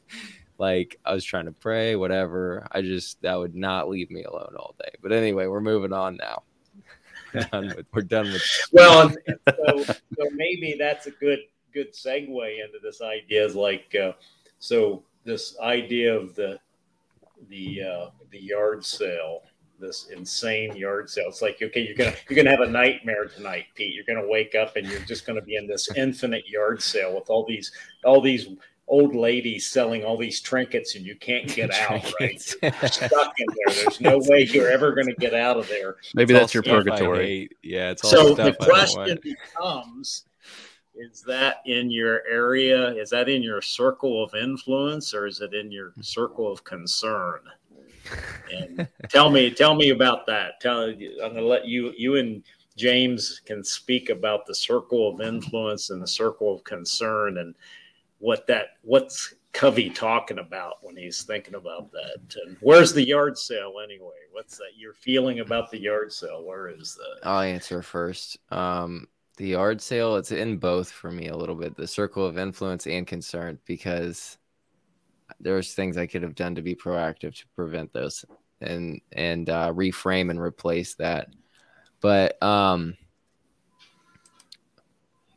[0.61, 2.67] like I was trying to pray, whatever.
[2.71, 4.91] I just that would not leave me alone all day.
[5.01, 6.43] But anyway, we're moving on now.
[7.33, 9.09] we're done with we're done with well
[9.49, 11.39] so, so maybe that's a good
[11.73, 14.11] good segue into this idea is like uh,
[14.59, 16.59] so this idea of the
[17.49, 19.41] the uh, the yard sale
[19.79, 21.25] this insane yard sale.
[21.27, 23.95] It's like, okay, you're gonna you're gonna have a nightmare tonight, Pete.
[23.95, 27.31] You're gonna wake up and you're just gonna be in this infinite yard sale with
[27.31, 27.71] all these
[28.05, 28.47] all these
[28.91, 32.53] old ladies selling all these trinkets and you can't get out, right?
[32.61, 33.75] You're stuck in there.
[33.75, 35.95] There's no way you're ever going to get out of there.
[36.13, 37.49] Maybe it's that's your purgatory.
[37.63, 37.91] Yeah.
[37.91, 40.25] It's so the question becomes
[40.93, 42.93] is that in your area?
[42.93, 47.39] Is that in your circle of influence or is it in your circle of concern?
[48.51, 50.59] And tell me, tell me about that.
[50.59, 52.43] Tell I'm going to let you, you and
[52.75, 57.55] James can speak about the circle of influence and the circle of concern and
[58.21, 62.35] what that what's Covey talking about when he's thinking about that.
[62.45, 64.15] And where's the yard sale anyway?
[64.31, 66.45] What's that you're feeling about the yard sale?
[66.45, 67.27] Where is that?
[67.27, 68.37] I'll answer first.
[68.49, 69.07] Um,
[69.37, 71.75] the yard sale, it's in both for me a little bit.
[71.75, 74.37] The circle of influence and concern because
[75.39, 78.23] there's things I could have done to be proactive to prevent those
[78.61, 81.27] and and uh, reframe and replace that.
[81.99, 82.95] But um,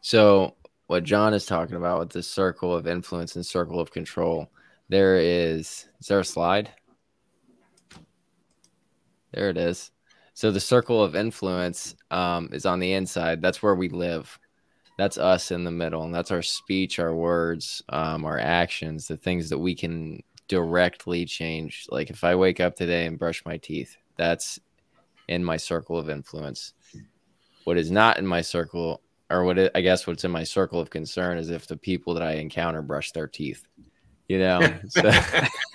[0.03, 0.55] so
[0.87, 4.51] what John is talking about with this circle of influence and circle of control.
[4.89, 6.71] There is, is there a slide?
[9.33, 9.91] There it is.
[10.35, 13.41] So the circle of influence um, is on the inside.
[13.41, 14.39] That's where we live.
[14.99, 19.17] That's us in the middle, and that's our speech, our words, um, our actions, the
[19.17, 21.87] things that we can directly change.
[21.91, 24.61] Like if I wake up today and brush my teeth, that's
[25.27, 26.75] in my circle of influence.
[27.65, 29.01] What is not in my circle
[29.31, 32.15] or what it, I guess what's in my circle of concern is if the people
[32.15, 33.67] that I encounter brush their teeth,
[34.29, 34.61] you know.
[34.89, 35.11] so,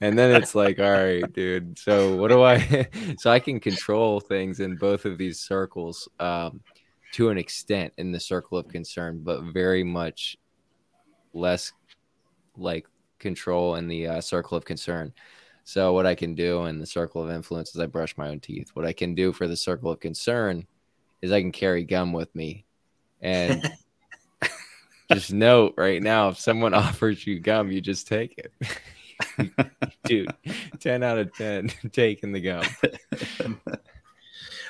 [0.00, 1.78] and then it's like, all right, dude.
[1.78, 2.88] So what do I?
[3.18, 6.60] so I can control things in both of these circles um,
[7.12, 10.36] to an extent in the circle of concern, but very much
[11.32, 11.72] less
[12.56, 12.86] like
[13.18, 15.12] control in the uh, circle of concern.
[15.64, 18.40] So what I can do in the circle of influence is I brush my own
[18.40, 18.70] teeth.
[18.74, 20.66] What I can do for the circle of concern
[21.24, 22.66] is I can carry gum with me.
[23.22, 23.72] And
[25.12, 28.52] just note right now, if someone offers you gum, you just take it.
[30.04, 30.34] Dude,
[30.80, 32.64] 10 out of 10 taking the gum.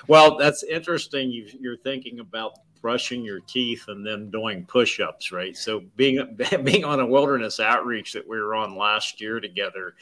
[0.06, 1.30] well, that's interesting.
[1.30, 5.56] You, are thinking about brushing your teeth and then doing push-ups, right?
[5.56, 9.96] So being being on a wilderness outreach that we were on last year together,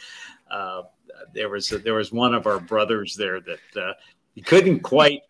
[0.51, 0.83] uh,
[1.33, 3.93] there was a, there was one of our brothers there that uh,
[4.35, 5.23] he couldn't quite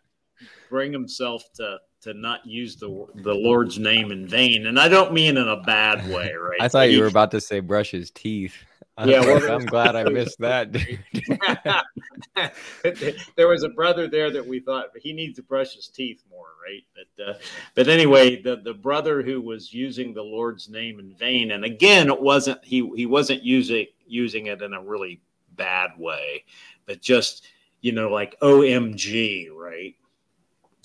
[0.73, 5.13] bring himself to to not use the the Lord's name in vain, and I don't
[5.13, 6.61] mean in a bad way, right?
[6.61, 8.57] I thought you were about to say brush his teeth.
[9.07, 10.71] Yeah, well, I'm glad I missed that.
[13.37, 16.49] there was a brother there that we thought he needs to brush his teeth more,
[16.63, 16.85] right?
[16.95, 17.39] But uh,
[17.75, 22.09] but anyway, the the brother who was using the Lord's name in vain, and again,
[22.09, 25.23] it wasn't he he wasn't using using it in a really
[25.57, 26.45] bad way,
[26.85, 27.47] but just
[27.81, 29.97] you know like OMG, right?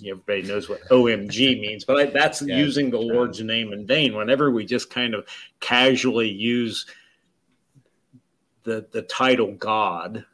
[0.05, 4.15] Everybody knows what OMG means, but I, that's yeah, using the Lord's name in vain.
[4.15, 5.27] Whenever we just kind of
[5.59, 6.85] casually use
[8.63, 10.25] the the title God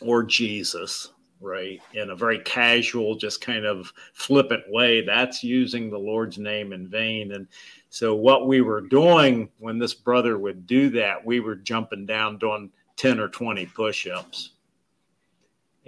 [0.00, 5.98] or Jesus, right, in a very casual, just kind of flippant way, that's using the
[5.98, 7.32] Lord's name in vain.
[7.32, 7.46] And
[7.90, 12.38] so, what we were doing when this brother would do that, we were jumping down
[12.38, 14.52] doing 10 or 20 push ups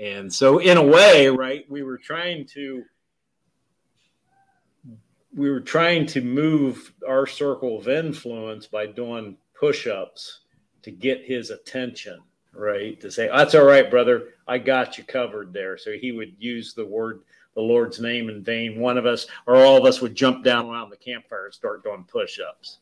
[0.01, 2.85] and so, in a way, right, we were trying to
[5.35, 10.41] we were trying to move our circle of influence by doing push-ups
[10.83, 12.19] to get his attention,
[12.55, 12.99] right?
[13.01, 14.35] To say, "That's all right, brother.
[14.49, 17.21] I got you covered there." So he would use the word
[17.55, 18.81] the Lord's name in vain.
[18.81, 21.85] One of us or all of us would jump down around the campfire and start
[21.85, 22.79] doing push-ups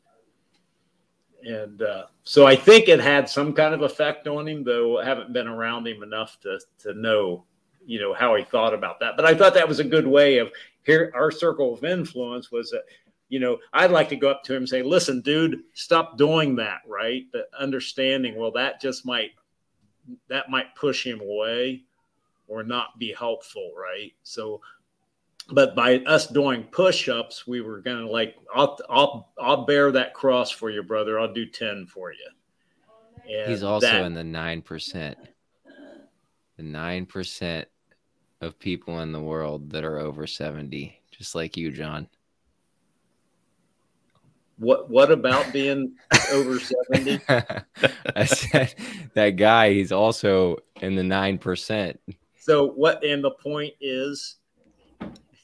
[1.45, 5.05] and uh, so I think it had some kind of effect on him, though I
[5.05, 7.45] haven't been around him enough to to know,
[7.87, 9.17] you know, how he thought about that.
[9.17, 10.51] But I thought that was a good way of
[10.85, 11.13] here.
[11.15, 12.85] Our circle of influence was that,
[13.29, 16.57] you know, I'd like to go up to him and say, "Listen, dude, stop doing
[16.57, 17.27] that." Right?
[17.33, 19.33] But understanding, well, that just might
[20.29, 21.83] that might push him away
[22.49, 24.13] or not be helpful, right?
[24.23, 24.61] So
[25.51, 30.51] but by us doing push-ups, we were gonna like, I'll I'll I'll bear that cross
[30.51, 31.19] for you, brother.
[31.19, 32.29] I'll do ten for you.
[33.31, 35.17] And He's also that, in the nine percent.
[36.57, 37.69] The nine percent
[38.41, 42.09] of people in the world that are over seventy, just like you, John.
[44.59, 45.95] What what about being
[46.33, 47.21] over 70?
[48.17, 48.75] I said
[49.15, 52.01] that guy, he's also in the nine percent.
[52.41, 54.39] So what and the point is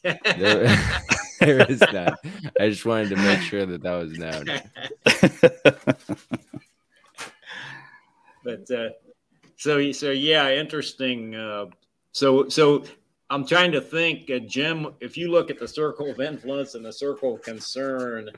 [0.05, 1.01] there,
[1.41, 2.15] there is none.
[2.61, 4.45] I just wanted to make sure that that was known.
[8.45, 8.91] but uh,
[9.57, 11.35] so so yeah, interesting.
[11.35, 11.67] Uh,
[12.13, 12.85] so so
[13.31, 14.95] I'm trying to think, uh, Jim.
[15.01, 18.31] If you look at the circle of influence and the circle of concern,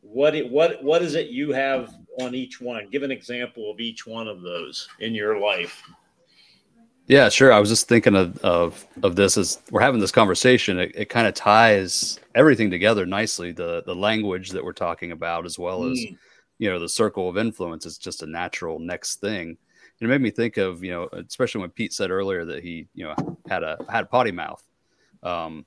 [0.00, 2.88] what it, what what is it you have on each one?
[2.90, 5.82] Give an example of each one of those in your life.
[7.06, 7.52] Yeah, sure.
[7.52, 10.78] I was just thinking of of, of this as we're having this conversation.
[10.78, 13.52] It, it kind of ties everything together nicely.
[13.52, 15.92] The the language that we're talking about, as well mm.
[15.92, 16.04] as
[16.58, 19.56] you know, the circle of influence is just a natural next thing.
[20.00, 22.88] And it made me think of you know, especially when Pete said earlier that he
[22.94, 24.62] you know had a had a potty mouth.
[25.22, 25.64] Um,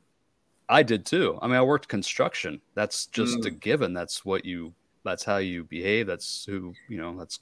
[0.68, 1.40] I did too.
[1.42, 2.62] I mean, I worked construction.
[2.76, 3.46] That's just mm.
[3.46, 3.94] a given.
[3.94, 4.74] That's what you.
[5.06, 6.06] That's how you behave.
[6.06, 7.18] That's who you know.
[7.18, 7.40] That's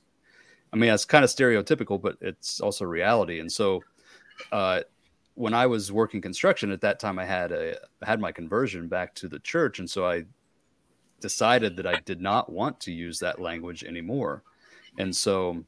[0.74, 3.40] I mean, it's kind of stereotypical, but it's also reality.
[3.40, 3.84] And so,
[4.52, 4.82] uh,
[5.36, 9.14] when I was working construction at that time, I had a had my conversion back
[9.16, 10.26] to the church, and so I
[11.22, 14.42] decided that I did not want to use that language anymore,
[14.98, 15.64] and so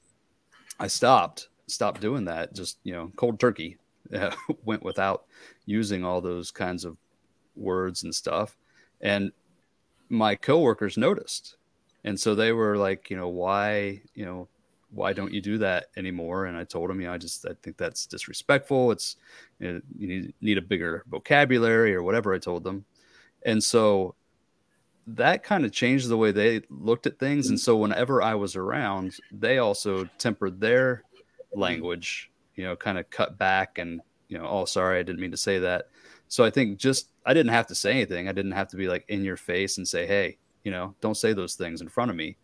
[0.80, 2.56] I stopped stopped doing that.
[2.56, 3.78] Just you know, cold turkey
[4.66, 5.26] went without
[5.68, 6.98] using all those kinds of
[7.56, 8.58] words and stuff,
[9.02, 9.32] and
[10.10, 11.58] my coworkers noticed,
[12.04, 14.48] and so they were like, you know, why, you know
[14.92, 16.46] why don't you do that anymore?
[16.46, 18.92] And I told him, you know, I just I think that's disrespectful.
[18.92, 19.18] It's
[19.60, 22.86] you, know, you need need a bigger vocabulary or whatever I told them.
[23.44, 24.16] And so
[25.08, 27.50] that kind of changed the way they looked at things.
[27.50, 31.04] And so whenever I was around, they also tempered their
[31.54, 35.32] language, you know, kind of cut back and, you know, oh, sorry, I didn't mean
[35.32, 35.90] to say that.
[36.28, 38.28] So I think just I didn't have to say anything.
[38.28, 41.18] I didn't have to be like in your face and say, hey, you know, don't
[41.18, 42.38] say those things in front of me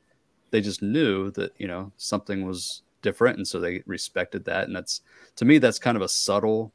[0.55, 4.75] they just knew that you know something was different and so they respected that and
[4.75, 5.01] that's
[5.35, 6.71] to me that's kind of a subtle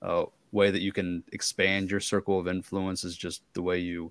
[0.00, 4.10] uh, way that you can expand your circle of influence is just the way you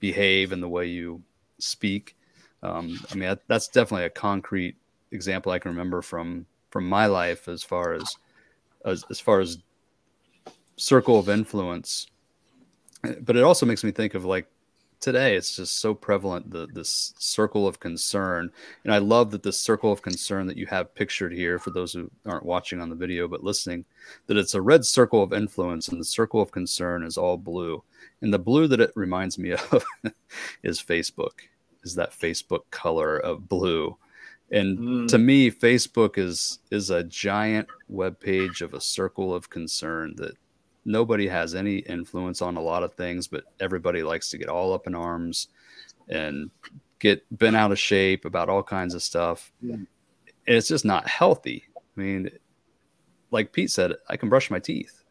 [0.00, 1.22] behave and the way you
[1.58, 2.16] speak
[2.62, 4.76] Um, I mean, that's definitely a concrete
[5.12, 8.16] example I can remember from from my life as far as
[8.84, 9.58] as, as far as
[10.76, 12.08] circle of influence.
[13.20, 14.48] But it also makes me think of like
[15.06, 18.50] today it's just so prevalent the this circle of concern.
[18.82, 21.92] And i love that this circle of concern that you have pictured here for those
[21.92, 23.84] who aren't watching on the video but listening
[24.26, 27.84] that it's a red circle of influence and the circle of concern is all blue.
[28.20, 29.84] And the blue that it reminds me of
[30.64, 31.38] is facebook
[31.84, 33.96] is that facebook color of blue.
[34.50, 35.08] And mm.
[35.08, 40.36] to me facebook is is a giant web page of a circle of concern that
[40.86, 44.72] nobody has any influence on a lot of things, but everybody likes to get all
[44.72, 45.48] up in arms
[46.08, 46.50] and
[47.00, 49.52] get bent out of shape about all kinds of stuff.
[49.60, 49.74] Yeah.
[49.74, 49.88] And
[50.46, 51.64] it's just not healthy.
[51.76, 52.30] I mean,
[53.32, 55.04] like Pete said, I can brush my teeth,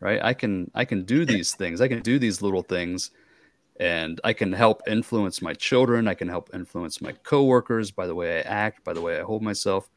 [0.00, 0.20] right?
[0.22, 1.80] I can I can do these things.
[1.80, 3.12] I can do these little things
[3.78, 6.08] and I can help influence my children.
[6.08, 9.22] I can help influence my coworkers by the way I act, by the way I
[9.22, 9.88] hold myself.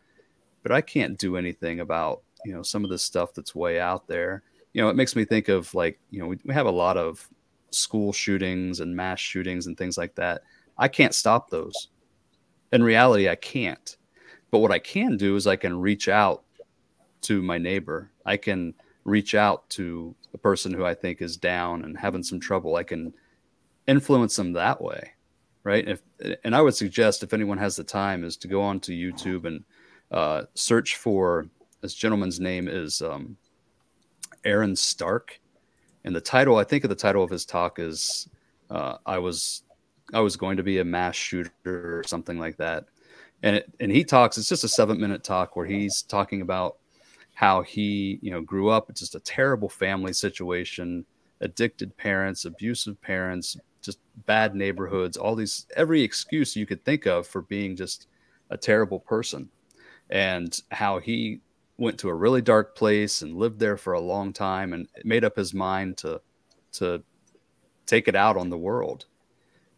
[0.61, 4.07] But I can't do anything about, you know, some of the stuff that's way out
[4.07, 4.43] there
[4.73, 6.97] you know, it makes me think of like, you know, we, we have a lot
[6.97, 7.27] of
[7.71, 10.41] school shootings and mass shootings and things like that.
[10.77, 11.89] I can't stop those.
[12.71, 13.95] In reality, I can't.
[14.51, 16.43] But what I can do is I can reach out
[17.21, 18.11] to my neighbor.
[18.25, 22.39] I can reach out to a person who I think is down and having some
[22.39, 22.75] trouble.
[22.75, 23.13] I can
[23.87, 25.11] influence them that way.
[25.63, 25.87] Right.
[25.87, 26.01] If,
[26.43, 29.63] and I would suggest if anyone has the time is to go onto YouTube and
[30.11, 31.47] uh, search for
[31.81, 33.37] this gentleman's name is um,
[34.45, 35.39] Aaron Stark,
[36.03, 38.27] and the title I think of the title of his talk is
[38.69, 39.63] uh, "I was
[40.13, 42.85] I was going to be a mass shooter" or something like that.
[43.41, 44.37] And it, and he talks.
[44.37, 46.77] It's just a seven minute talk where he's talking about
[47.33, 48.89] how he you know grew up.
[48.89, 51.05] It's just a terrible family situation,
[51.41, 57.27] addicted parents, abusive parents, just bad neighborhoods, all these every excuse you could think of
[57.27, 58.07] for being just
[58.49, 59.49] a terrible person,
[60.09, 61.41] and how he
[61.77, 65.23] went to a really dark place and lived there for a long time and made
[65.23, 66.21] up his mind to
[66.71, 67.03] to
[67.85, 69.05] take it out on the world.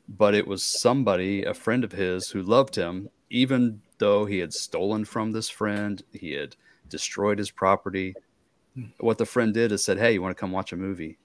[0.08, 4.54] But it was somebody a friend of his who loved him even though he had
[4.54, 6.56] stolen from this friend he had
[6.90, 8.14] destroyed his property.
[9.00, 11.18] What the friend did is said hey you want to come watch a movie?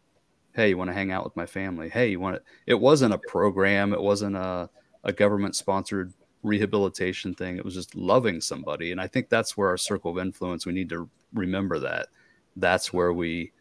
[0.54, 1.88] Hey you want to hang out with my family?
[1.88, 4.70] Hey you want to it wasn't a program it wasn't a,
[5.04, 6.12] a government sponsored
[6.42, 7.56] rehabilitation thing.
[7.56, 8.92] It was just loving somebody.
[8.92, 12.08] And I think that's where our circle of influence, we need to remember that.
[12.56, 13.52] That's where we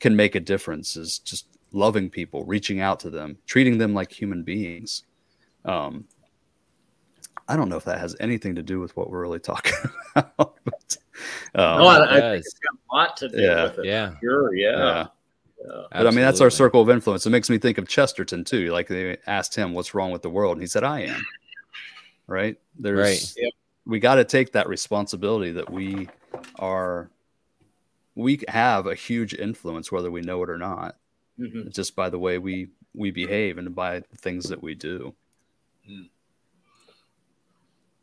[0.00, 4.10] can make a difference is just loving people, reaching out to them, treating them like
[4.10, 5.04] human beings.
[5.64, 6.06] Um,
[7.48, 9.74] I don't know if that has anything to do with what we're really talking
[10.16, 10.56] about.
[10.64, 10.96] But,
[11.54, 13.84] um, no, I, I think it's got a lot to do yeah, with it.
[13.86, 14.14] Yeah.
[14.20, 14.54] Sure.
[14.54, 14.76] Yeah.
[14.76, 15.06] yeah.
[15.62, 17.26] Yeah, but I mean, that's our circle of influence.
[17.26, 18.70] It makes me think of Chesterton too.
[18.72, 21.22] Like they asked him, "What's wrong with the world?" and he said, "I am."
[22.30, 22.56] Right?
[22.78, 23.34] There's right.
[23.36, 23.52] Yep.
[23.84, 26.08] we got to take that responsibility that we
[26.58, 27.10] are
[28.14, 30.96] we have a huge influence whether we know it or not
[31.38, 31.68] mm-hmm.
[31.70, 35.14] just by the way we we behave and by the things that we do
[35.88, 36.08] mm.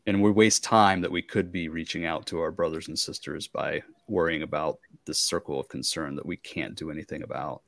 [0.05, 3.47] and we waste time that we could be reaching out to our brothers and sisters
[3.47, 7.61] by worrying about this circle of concern that we can't do anything about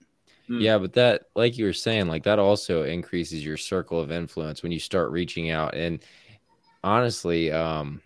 [0.49, 0.61] mm.
[0.61, 4.63] yeah but that like you were saying like that also increases your circle of influence
[4.63, 5.99] when you start reaching out and
[6.83, 8.01] honestly, um,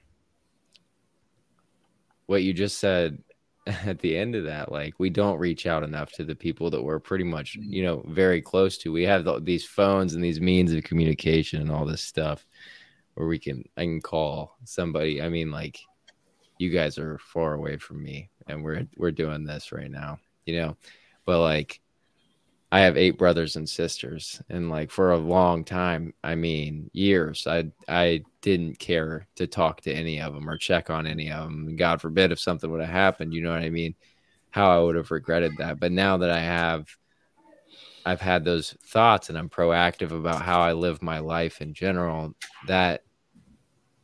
[2.26, 3.21] what you just said
[3.67, 6.82] at the end of that, like we don't reach out enough to the people that
[6.82, 7.71] we're pretty much, mm-hmm.
[7.71, 8.91] you know, very close to.
[8.91, 12.45] We have the, these phones and these means of communication and all this stuff
[13.15, 15.21] where we can, I can call somebody.
[15.21, 15.80] I mean, like
[16.57, 20.59] you guys are far away from me and we're, we're doing this right now, you
[20.59, 20.78] know,
[21.26, 21.80] but like
[22.74, 27.45] I have eight brothers and sisters, and like for a long time, I mean years,
[27.45, 31.43] I I didn't care to talk to any of them or check on any of
[31.43, 31.76] them.
[31.76, 33.93] God forbid if something would have happened, you know what I mean?
[34.49, 35.80] How I would have regretted that.
[35.80, 36.88] But now that I have,
[38.07, 42.34] I've had those thoughts, and I'm proactive about how I live my life in general.
[42.65, 43.03] That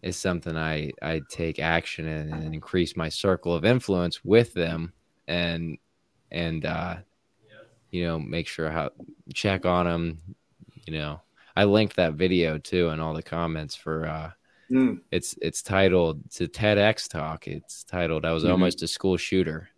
[0.04, 4.94] is something I I take action in and increase my circle of influence with them,
[5.28, 5.80] and
[6.30, 6.98] and uh,
[7.92, 8.92] you know, make sure how
[9.34, 10.20] check on them.
[10.86, 11.22] You know,
[11.56, 14.32] I linked that video too in all the comments for uh
[14.72, 15.00] mm.
[15.12, 17.48] it's it's titled to TEDx talk.
[17.48, 18.52] It's titled I was mm-hmm.
[18.54, 19.70] almost a school shooter.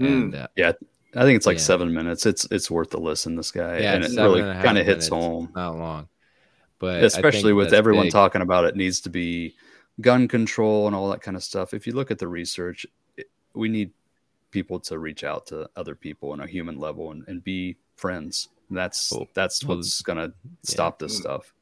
[0.00, 0.06] Mm.
[0.06, 0.72] And uh, yeah,
[1.14, 1.64] I think it's like yeah.
[1.64, 2.24] seven minutes.
[2.26, 3.36] It's it's worth the listen.
[3.36, 5.50] This guy, yeah, and it really kind of hits home.
[5.54, 6.08] Not long,
[6.78, 8.12] but especially with everyone big.
[8.12, 9.56] talking about it, needs to be
[10.00, 11.74] gun control and all that kind of stuff.
[11.74, 12.86] If you look at the research,
[13.16, 13.90] it, we need
[14.50, 18.48] people to reach out to other people on a human level and, and be friends.
[18.68, 19.28] And that's cool.
[19.34, 20.32] that's what's gonna
[20.62, 21.52] stop this stuff.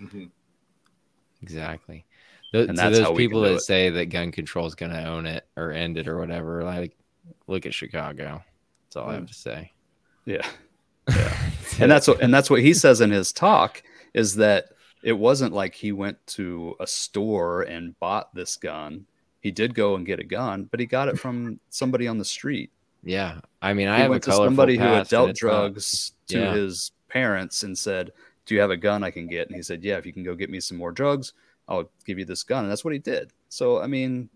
[0.00, 0.26] Mm-hmm.
[1.42, 2.04] Exactly.
[2.52, 3.60] The, and that's those people that it.
[3.60, 6.96] say that gun control is going to own it or end it or whatever, like
[7.46, 8.42] look at Chicago.
[8.84, 9.10] That's all mm.
[9.10, 9.72] I have to say.
[10.24, 10.46] Yeah.
[11.08, 11.36] Yeah.
[11.80, 13.82] and that's what and that's what he says in his talk
[14.14, 14.66] is that
[15.02, 19.06] it wasn't like he went to a store and bought this gun.
[19.40, 22.24] He did go and get a gun, but he got it from somebody on the
[22.24, 22.70] street.
[23.02, 26.36] Yeah, I mean, I he have went a to somebody who had dealt drugs not,
[26.36, 28.12] to his parents and said,
[28.44, 30.22] "Do you have a gun I can get?" And he said, "Yeah, if you can
[30.22, 31.32] go get me some more drugs,
[31.66, 33.32] I'll give you this gun." And that's what he did.
[33.48, 34.28] So, I mean,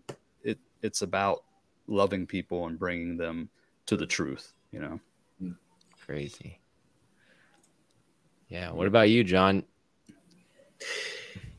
[0.43, 1.43] it it's about
[1.87, 3.49] loving people and bringing them
[3.85, 4.53] to the truth.
[4.71, 5.55] You know,
[6.03, 6.59] crazy.
[8.49, 8.71] Yeah.
[8.71, 9.63] What about you, John?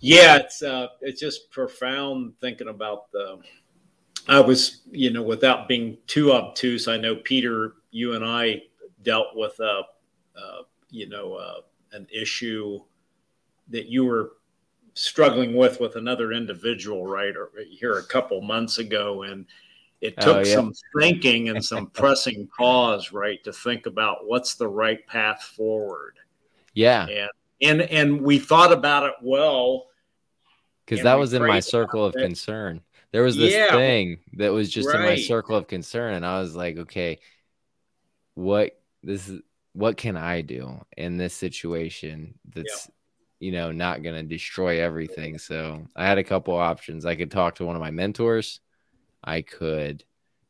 [0.06, 3.40] Yeah, it's uh, it's just profound thinking about the.
[4.28, 8.62] I was, you know, without being too obtuse, I know Peter, you and I
[9.02, 9.82] dealt with a,
[10.36, 11.60] uh, you know, uh,
[11.92, 12.80] an issue
[13.68, 14.34] that you were
[14.94, 17.36] struggling with with another individual, right?
[17.36, 19.44] Or here a couple months ago, and
[20.00, 20.54] it oh, took oh, yeah.
[20.54, 26.14] some thinking and some pressing pause, right, to think about what's the right path forward.
[26.74, 27.30] Yeah, and
[27.60, 29.86] and and we thought about it well
[30.86, 32.22] because that was in my circle of it.
[32.22, 32.80] concern.
[33.12, 33.72] There was this yeah.
[33.72, 35.00] thing that was just right.
[35.00, 37.18] in my circle of concern, and I was like, okay,
[38.34, 39.40] what this is
[39.72, 43.46] what can I do in this situation that's yeah.
[43.46, 45.38] you know not going to destroy everything?
[45.38, 47.04] So I had a couple options.
[47.04, 48.60] I could talk to one of my mentors.
[49.22, 50.04] I could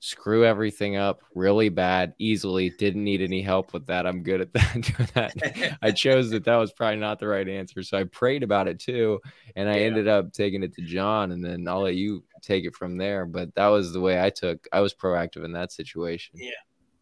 [0.07, 2.71] screw everything up really bad easily.
[2.71, 4.07] Didn't need any help with that.
[4.07, 5.11] I'm good at that.
[5.15, 5.79] That.
[5.83, 7.83] I chose that that was probably not the right answer.
[7.83, 9.21] So I prayed about it too.
[9.55, 9.87] And I yeah.
[9.87, 13.25] ended up taking it to John and then I'll let you take it from there.
[13.25, 16.35] But that was the way I took I was proactive in that situation.
[16.39, 16.51] Yeah.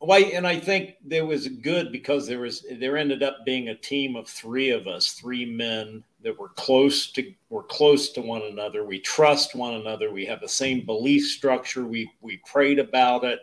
[0.00, 3.74] Well, and I think there was good because there was there ended up being a
[3.74, 8.42] team of three of us, three men that were close to we're close to one
[8.42, 8.84] another.
[8.84, 10.12] We trust one another.
[10.12, 11.86] We have the same belief structure.
[11.86, 13.40] We we prayed about it,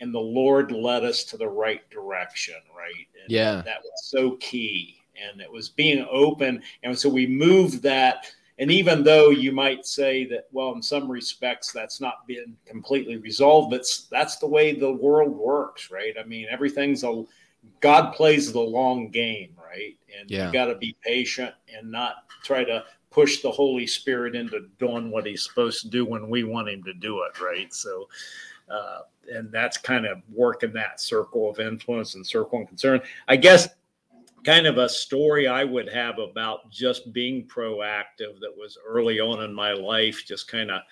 [0.00, 2.54] and the Lord led us to the right direction.
[2.76, 3.06] Right?
[3.22, 7.82] And yeah, that was so key, and it was being open, and so we moved
[7.82, 8.26] that
[8.60, 13.16] and even though you might say that, well, in some respects, that's not been completely
[13.16, 16.14] resolved, but that's the way the world works, right?
[16.20, 17.24] I mean, everything's a
[17.80, 19.96] God plays the long game, right?
[20.18, 20.46] And yeah.
[20.46, 25.10] you got to be patient and not try to push the Holy Spirit into doing
[25.10, 27.72] what He's supposed to do when we want Him to do it, right?
[27.74, 28.08] So,
[28.70, 29.00] uh,
[29.32, 33.00] and that's kind of working that circle of influence and circle of concern.
[33.28, 33.68] I guess
[34.44, 39.42] kind of a story I would have about just being proactive that was early on
[39.42, 40.82] in my life, just kind of,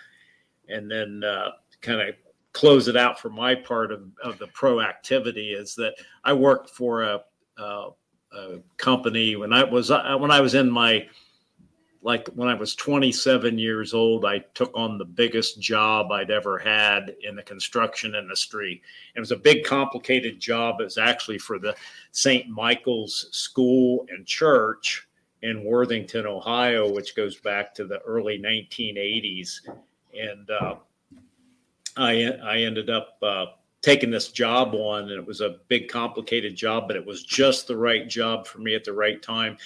[0.68, 2.14] and then uh, kind of
[2.52, 5.94] close it out for my part of, of the proactivity is that
[6.24, 7.20] I worked for a,
[7.58, 7.90] a,
[8.32, 11.06] a company when I was uh, when I was in my
[12.02, 16.58] like when I was 27 years old, I took on the biggest job I'd ever
[16.58, 18.80] had in the construction industry.
[19.16, 20.80] It was a big, complicated job.
[20.80, 21.74] It was actually for the
[22.12, 22.48] St.
[22.48, 25.08] Michael's School and Church
[25.42, 29.60] in Worthington, Ohio, which goes back to the early 1980s.
[30.18, 30.76] And uh,
[31.96, 33.46] I, I ended up uh,
[33.82, 37.66] taking this job on, and it was a big, complicated job, but it was just
[37.66, 39.56] the right job for me at the right time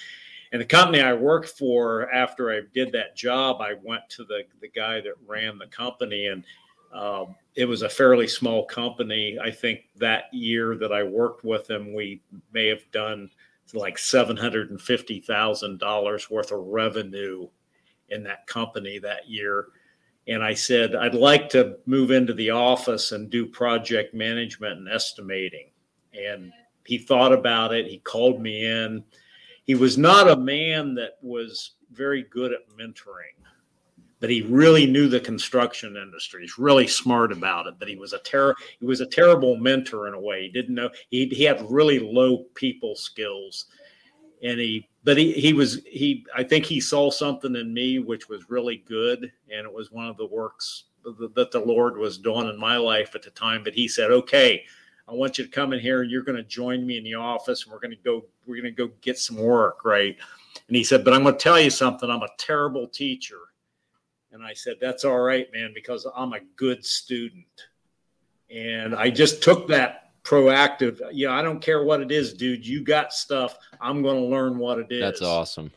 [0.53, 4.43] and the company I worked for, after I did that job, I went to the
[4.61, 6.45] the guy that ran the company, and
[6.93, 9.37] um, it was a fairly small company.
[9.43, 12.21] I think that year that I worked with him, we
[12.53, 13.31] may have done
[13.73, 17.47] like seven hundred and fifty thousand dollars worth of revenue
[18.09, 19.69] in that company that year.
[20.27, 24.87] And I said, I'd like to move into the office and do project management and
[24.87, 25.69] estimating.
[26.13, 26.53] And
[26.85, 27.87] he thought about it.
[27.87, 29.03] He called me in
[29.65, 33.35] he was not a man that was very good at mentoring,
[34.19, 36.41] but he really knew the construction industry.
[36.41, 37.75] He's really smart about it.
[37.79, 40.43] But he was a ter- he was a terrible mentor in a way.
[40.43, 43.65] He didn't know he he had really low people skills,
[44.43, 48.29] and he but he he was he I think he saw something in me which
[48.29, 50.85] was really good, and it was one of the works
[51.35, 53.63] that the Lord was doing in my life at the time.
[53.63, 54.63] But he said, okay
[55.07, 57.15] I want you to come in here and you're going to join me in the
[57.15, 60.15] office and we're going to go we're going to go get some work, right?
[60.67, 62.09] And he said, "But I'm going to tell you something.
[62.09, 63.39] I'm a terrible teacher."
[64.31, 67.45] And I said, "That's all right, man, because I'm a good student."
[68.49, 71.01] And I just took that proactive.
[71.11, 72.65] You know, I don't care what it is, dude.
[72.65, 73.57] You got stuff.
[73.81, 75.01] I'm going to learn what it is.
[75.01, 75.71] That's awesome.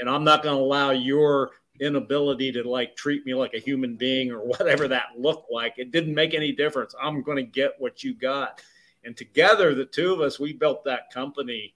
[0.00, 3.96] And I'm not going to allow your inability to like treat me like a human
[3.96, 5.74] being or whatever that looked like.
[5.78, 6.94] It didn't make any difference.
[7.00, 8.62] I'm going to get what you got.
[9.04, 11.74] And together, the two of us, we built that company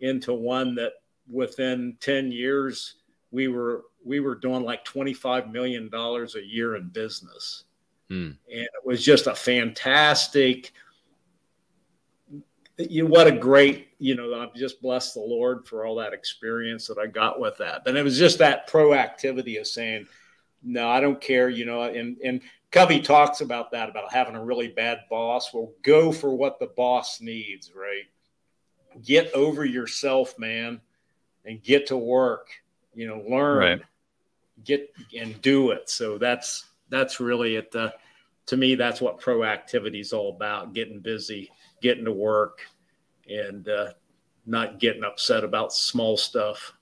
[0.00, 0.92] into one that
[1.30, 2.96] within 10 years,
[3.30, 7.64] we were we were doing like $25 million a year in business.
[8.08, 8.32] Hmm.
[8.52, 10.72] And it was just a fantastic,
[12.78, 16.86] you what a great, you know, I've just blessed the Lord for all that experience
[16.88, 17.82] that I got with that.
[17.86, 20.06] And it was just that proactivity of saying,
[20.62, 24.44] no, I don't care, you know, and and Covey talks about that, about having a
[24.44, 25.54] really bad boss.
[25.54, 28.04] Well, go for what the boss needs, right?
[29.04, 30.80] Get over yourself, man,
[31.44, 32.48] and get to work.
[32.94, 33.82] You know, learn, Right.
[34.64, 35.88] get and do it.
[35.90, 37.70] So that's that's really it.
[37.70, 37.92] The
[38.46, 41.50] to me, that's what proactivity is all about: getting busy,
[41.84, 42.60] getting to work,
[43.28, 43.92] and uh,
[44.46, 46.72] not getting upset about small stuff.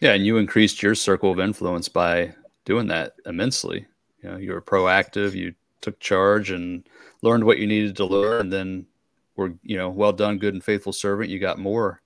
[0.00, 2.34] Yeah, and you increased your circle of influence by
[2.64, 3.86] doing that immensely.
[4.22, 6.88] You know, you were proactive, you took charge and
[7.22, 8.86] learned what you needed to learn, and then
[9.36, 11.30] were, you know, well done, good and faithful servant.
[11.30, 12.00] You got more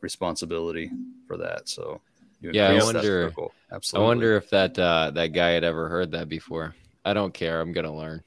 [0.00, 0.90] responsibility
[1.26, 1.68] for that.
[1.68, 2.00] So
[2.40, 3.52] you Yeah, I increased that wonder- circle.
[3.94, 6.76] I wonder if that uh, that guy had ever heard that before.
[7.04, 7.60] I don't care.
[7.60, 8.22] I'm gonna learn.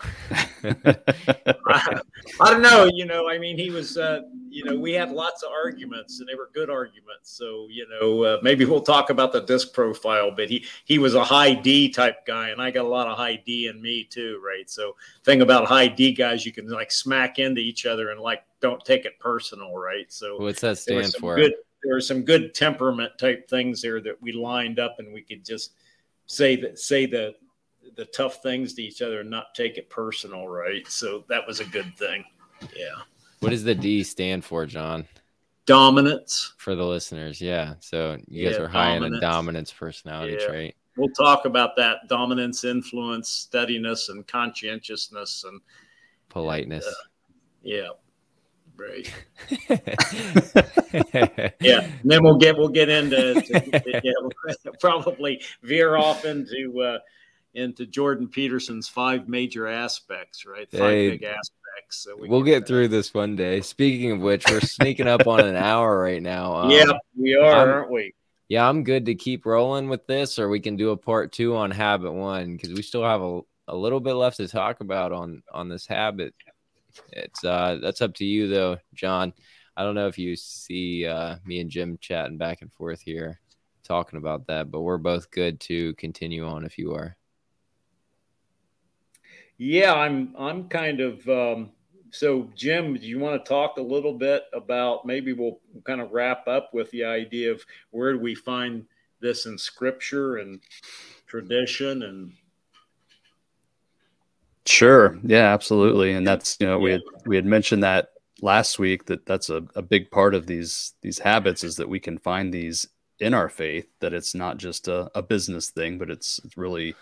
[0.00, 0.46] I,
[2.40, 2.88] I don't know.
[2.92, 6.28] You know, I mean, he was, uh, you know, we had lots of arguments and
[6.28, 7.30] they were good arguments.
[7.30, 11.14] So, you know, uh, maybe we'll talk about the disc profile, but he, he was
[11.14, 14.04] a high D type guy and I got a lot of high D in me
[14.04, 14.40] too.
[14.44, 14.68] Right.
[14.68, 18.42] So thing about high D guys, you can like smack into each other and like,
[18.60, 19.76] don't take it personal.
[19.76, 20.12] Right.
[20.12, 21.36] So What's that stand for?
[21.36, 25.22] good, there were some good temperament type things there that we lined up and we
[25.22, 25.74] could just
[26.26, 27.34] say that, say the,
[27.96, 30.48] the tough things to each other and not take it personal.
[30.48, 30.86] Right.
[30.88, 32.24] So that was a good thing.
[32.76, 32.94] Yeah.
[33.40, 35.06] What does the D stand for, John?
[35.66, 36.54] Dominance.
[36.58, 37.74] For the listeners, yeah.
[37.80, 39.20] So you guys are high in a dominance.
[39.20, 40.46] dominance personality Yeah.
[40.46, 40.76] trait.
[40.96, 45.44] We'll talk about that dominance, influence, steadiness, and conscientiousness.
[45.44, 45.60] And
[46.30, 46.86] Politeness.
[47.62, 47.88] yeah,
[48.76, 49.12] right.
[51.60, 51.80] Yeah.
[51.80, 56.98] And then we'll get we'll get into to, yeah, we'll probably veer off into uh,
[57.56, 60.70] into Jordan Peterson's five major aspects, right?
[60.70, 61.52] Five Hey, big aspects.
[61.90, 63.60] So we we'll can, get through this one day.
[63.60, 66.54] Speaking of which, we're sneaking up on an hour right now.
[66.54, 68.14] Um, yeah, we are, I'm- aren't we?
[68.48, 71.56] Yeah, I'm good to keep rolling with this, or we can do a part two
[71.56, 75.10] on habit one because we still have a, a little bit left to talk about
[75.10, 76.32] on on this habit.
[77.12, 79.32] It's uh that's up to you though, John.
[79.76, 83.40] I don't know if you see uh, me and Jim chatting back and forth here,
[83.84, 87.16] talking about that, but we're both good to continue on if you are.
[89.58, 91.70] Yeah, I'm I'm kind of um
[92.10, 96.12] so Jim, do you want to talk a little bit about maybe we'll kind of
[96.12, 98.86] wrap up with the idea of where do we find
[99.20, 100.60] this in scripture and
[101.26, 102.32] tradition and
[104.66, 105.16] Sure.
[105.22, 106.12] Yeah, absolutely.
[106.12, 108.10] And that's, you know, we had we had mentioned that
[108.42, 112.00] last week that that's a, a big part of these these habits is that we
[112.00, 112.86] can find these
[113.20, 116.94] in our faith, that it's not just a, a business thing, but it's, it's really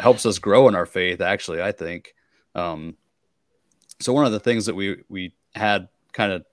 [0.00, 2.14] helps us grow in our faith, actually, I think.
[2.54, 2.96] Um,
[4.00, 6.44] so one of the things that we we had kind of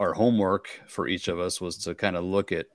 [0.00, 2.66] our homework for each of us was to kind of look at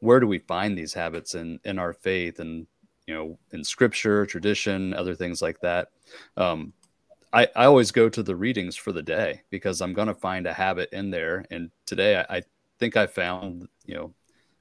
[0.00, 2.66] where do we find these habits in in our faith and
[3.06, 5.90] you know in scripture tradition other things like that
[6.36, 6.72] um,
[7.32, 10.46] I, I always go to the readings for the day because i'm going to find
[10.46, 12.42] a habit in there and today I, I
[12.78, 14.14] think i found you know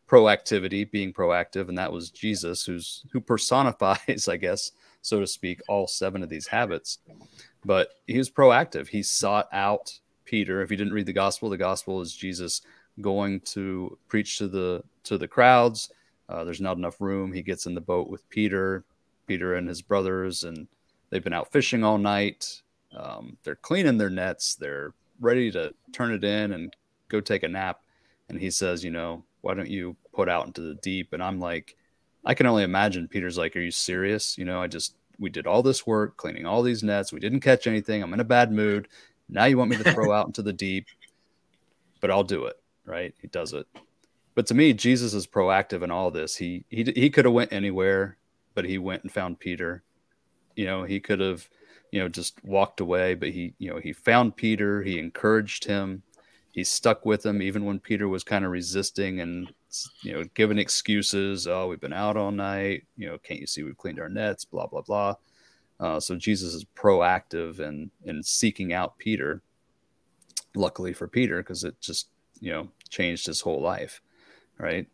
[0.07, 5.61] proactivity being proactive and that was jesus who's who personifies i guess so to speak
[5.67, 6.99] all seven of these habits.
[7.65, 8.87] But he was proactive.
[8.87, 10.61] He sought out peter.
[10.61, 12.61] If you didn't read the gospel the gospel is jesus
[13.01, 15.91] going to preach to the to the crowds.
[16.29, 17.31] Uh, there's not enough room.
[17.31, 18.83] He gets in the boat with peter.
[19.25, 20.67] Peter and his brothers and
[21.09, 22.61] they've been out fishing all night.
[22.95, 24.55] Um, they're cleaning their nets.
[24.55, 26.75] They're ready to turn it in and
[27.09, 27.81] go take a nap.
[28.29, 31.13] And he says you know why don't you put out into the deep?
[31.13, 31.76] And i'm like
[32.28, 34.38] i can only imagine peter's like are you serious?
[34.38, 37.11] You know i just we did all this work cleaning all these nets.
[37.11, 38.03] We didn't catch anything.
[38.03, 38.88] I'm in a bad mood.
[39.28, 40.86] Now you want me to throw out into the deep
[41.99, 43.13] but i'll do it right?
[43.21, 43.67] He does it.
[44.36, 46.36] But to me jesus is proactive in all this.
[46.36, 48.17] He he, he could have went anywhere
[48.53, 49.84] but he went and found peter.
[50.55, 51.49] You know he could have
[51.91, 54.84] you know just walked away but he you know he found peter.
[54.84, 56.03] He encouraged him
[56.57, 59.53] he stuck with him even when peter was kind of resisting and
[60.01, 62.83] you know giving excuses oh we've been out all night.
[62.97, 64.43] You know can't you see we've cleaned our nets?
[64.43, 65.13] blah blah blah.
[65.79, 69.43] Uh, so jesus is proactive in in seeking out peter
[70.55, 72.07] luckily for peter because it just
[72.39, 74.01] you know changed his whole life
[74.57, 74.87] right?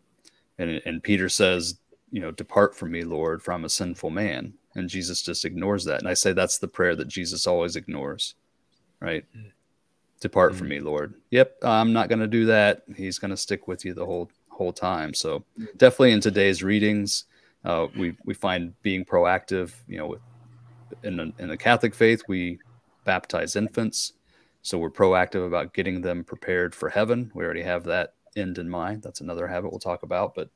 [0.60, 1.80] And and peter says
[2.12, 4.54] you know depart from me lord for i'm a sinful man.
[4.76, 6.00] And jesus just ignores that.
[6.00, 8.36] And i say that's the prayer that jesus always ignores
[9.00, 9.24] right
[10.24, 13.68] depart from me lord yep i'm not going to do that he's going to stick
[13.68, 15.14] with you the whole whole time.
[15.14, 15.44] So
[15.78, 17.26] definitely in today's readings,
[17.66, 19.74] uh, we we find being proactive.
[19.88, 20.18] You know,
[21.04, 22.60] in a, in the Catholic faith, we
[23.04, 24.14] baptize infants,
[24.62, 27.32] so we're proactive about getting them prepared for heaven.
[27.34, 29.04] We already have that end in mind.
[29.04, 30.50] That's another habit we'll talk about, but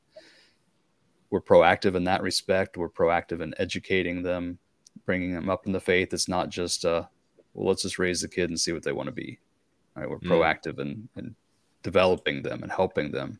[1.30, 2.76] we're proactive in that respect.
[2.76, 4.58] We're proactive in educating them,
[5.04, 6.14] bringing them up in the faith.
[6.14, 7.04] It's not just uh,
[7.54, 9.38] well, let's just raise the kid and see what they want to be.
[9.98, 10.08] Right?
[10.08, 10.28] We're mm.
[10.28, 11.34] proactive in, in
[11.82, 13.38] developing them and helping them.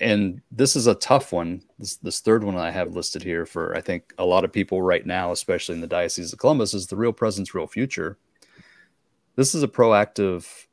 [0.00, 1.62] And this is a tough one.
[1.78, 4.80] This, this third one I have listed here for I think a lot of people
[4.80, 8.16] right now, especially in the Diocese of Columbus, is the real presence, real future.
[9.34, 10.66] This is a proactive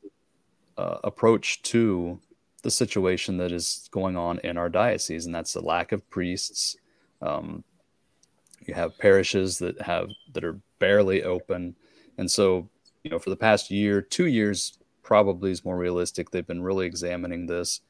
[0.78, 2.20] uh, approach to
[2.62, 6.78] the situation that is going on in our diocese, and that's the lack of priests.
[7.22, 7.64] Um,
[8.66, 11.76] you have parishes that have that are barely open,
[12.18, 12.70] and so
[13.04, 16.32] you know for the past year, two years probably is more realistic.
[16.32, 17.82] They've been really examining this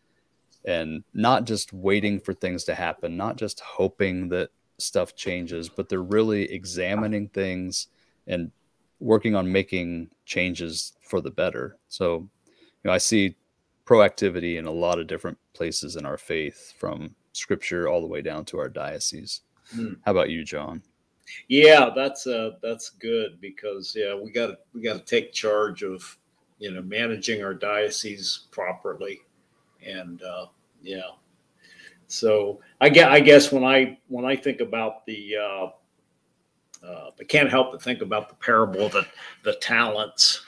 [0.65, 5.89] and not just waiting for things to happen, not just hoping that stuff changes, but
[5.89, 7.87] they're really examining things
[8.27, 8.51] and
[8.99, 11.77] working on making changes for the better.
[11.89, 13.35] So, you know, I see
[13.85, 18.21] proactivity in a lot of different places in our faith, from scripture all the way
[18.21, 19.41] down to our diocese.
[19.75, 19.97] Mm.
[20.05, 20.81] How about you, John?
[21.47, 25.83] Yeah, that's uh that's good because yeah, we got to we got to take charge
[25.83, 26.17] of
[26.59, 29.21] you know managing our diocese properly,
[29.85, 30.47] and uh,
[30.81, 31.11] yeah.
[32.07, 35.67] So I get I guess when I when I think about the uh,
[36.85, 39.05] uh, I can't help but think about the parable the
[39.43, 40.43] the talents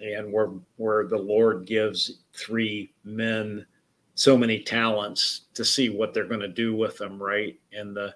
[0.00, 3.64] and where where the Lord gives three men
[4.14, 7.58] so many talents to see what they're going to do with them, right?
[7.72, 8.14] And the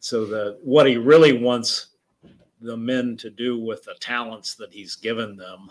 [0.00, 1.88] so that what he really wants
[2.60, 5.70] the men to do with the talents that he's given them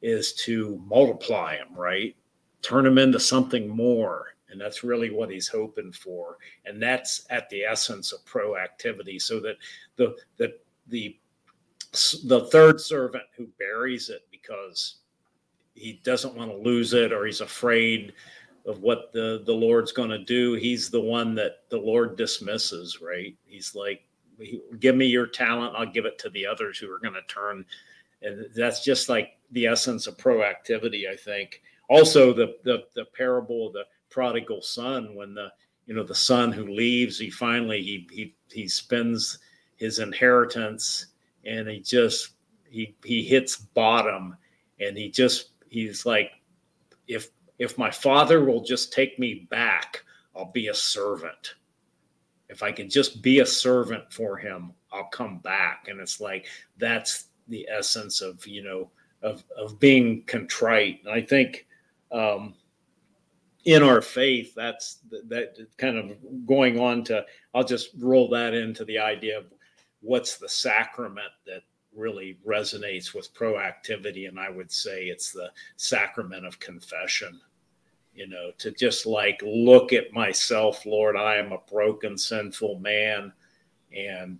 [0.00, 2.16] is to multiply them, right?
[2.62, 4.34] Turn them into something more.
[4.48, 6.36] And that's really what he's hoping for.
[6.66, 9.56] And that's at the essence of proactivity so that
[9.96, 10.54] the the
[10.88, 11.18] the
[12.24, 14.96] the third servant who buries it because
[15.74, 18.12] he doesn't want to lose it or he's afraid
[18.66, 20.54] of what the the lord's going to do.
[20.54, 23.36] He's the one that the lord dismisses right?
[23.44, 24.02] He's like
[24.80, 27.64] give me your talent i'll give it to the others who are going to turn.
[28.22, 31.62] And that's just like the essence of proactivity i think.
[31.88, 35.48] Also the the, the parable of the prodigal son when the
[35.86, 39.38] you know the son who leaves he finally he he he spends
[39.76, 41.06] his inheritance
[41.44, 42.30] and he just
[42.72, 44.36] he he hits bottom.
[44.80, 46.30] And he just he's like
[47.06, 47.28] if
[47.62, 50.02] if my father will just take me back
[50.36, 51.54] i'll be a servant.
[52.48, 55.86] If i can just be a servant for him i'll come back.
[55.88, 56.46] And it's like
[56.76, 58.90] that's the essence of you know
[59.22, 61.00] of of being contrite.
[61.04, 61.66] And i think
[62.10, 62.54] um
[63.64, 64.98] in our faith that's
[65.28, 69.46] that kind of going on to i'll just roll that into the idea of
[70.00, 71.62] what's the sacrament that
[71.94, 74.28] really resonates with proactivity.
[74.28, 77.40] And i would say it's the sacrament of confession
[78.14, 83.32] you know to just like look at myself lord i am a broken sinful man
[83.96, 84.38] and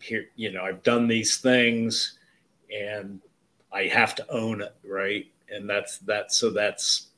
[0.00, 2.18] here you know i've done these things
[2.74, 3.20] and
[3.72, 7.08] i have to own it right and that's that so that's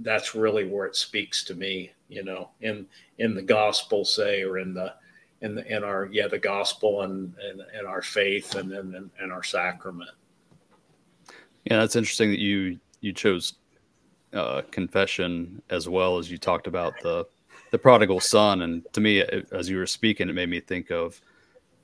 [0.00, 2.86] that's really where it speaks to me you know in
[3.18, 4.92] in the gospel say or in the
[5.44, 9.32] in, the, in our yeah the gospel and and, and our faith and and, and
[9.32, 10.10] our sacrament.
[11.64, 13.54] Yeah, that's interesting that you you chose
[14.34, 17.26] uh, confession as well as you talked about the
[17.70, 18.62] the prodigal son.
[18.62, 19.20] And to me,
[19.52, 21.20] as you were speaking, it made me think of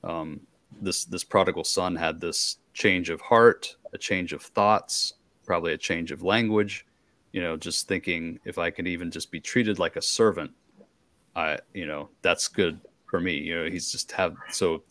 [0.03, 0.39] um,
[0.81, 5.77] this this prodigal son had this change of heart, a change of thoughts, probably a
[5.77, 6.85] change of language.
[7.33, 10.51] You know, just thinking if I could even just be treated like a servant,
[11.35, 13.35] I you know that's good for me.
[13.35, 14.83] You know, he's just have so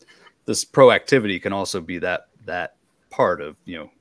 [0.45, 2.75] this proactivity can also be that that
[3.09, 3.91] part of you know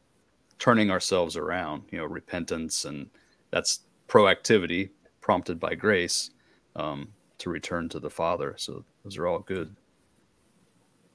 [0.59, 1.85] turning ourselves around.
[1.91, 3.09] You know, repentance and
[3.51, 4.91] that's proactivity
[5.21, 6.31] prompted by grace
[6.77, 8.55] um, to return to the Father.
[8.57, 9.75] So those are all good,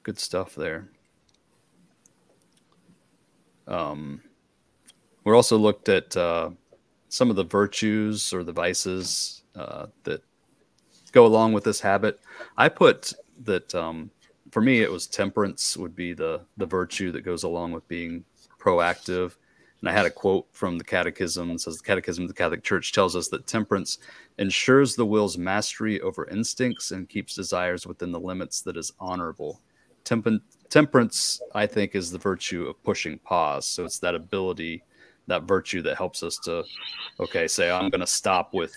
[0.03, 0.89] good stuff there.
[3.67, 4.21] Um,
[5.23, 6.51] we're also looked at uh,
[7.09, 10.21] some of the virtues or the vices uh, that
[11.11, 12.19] go along with this habit.
[12.57, 13.13] I put
[13.43, 14.11] that um,
[14.51, 18.23] for me, it was temperance would be the the virtue that goes along with being
[18.59, 19.35] proactive.
[19.81, 21.51] And I had a quote from the Catechism.
[21.51, 23.99] It says the Catechism of the Catholic Church tells us that temperance
[24.37, 29.61] ensures the will's mastery over instincts and keeps desires within the limits that is honorable.
[30.03, 33.65] Temp- temperance, I think, is the virtue of pushing pause.
[33.65, 34.83] So it's that ability,
[35.27, 36.63] that virtue that helps us to,
[37.19, 38.73] okay, say I'm going to stop with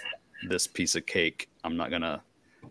[0.46, 1.48] this piece of cake.
[1.64, 2.22] I'm not gonna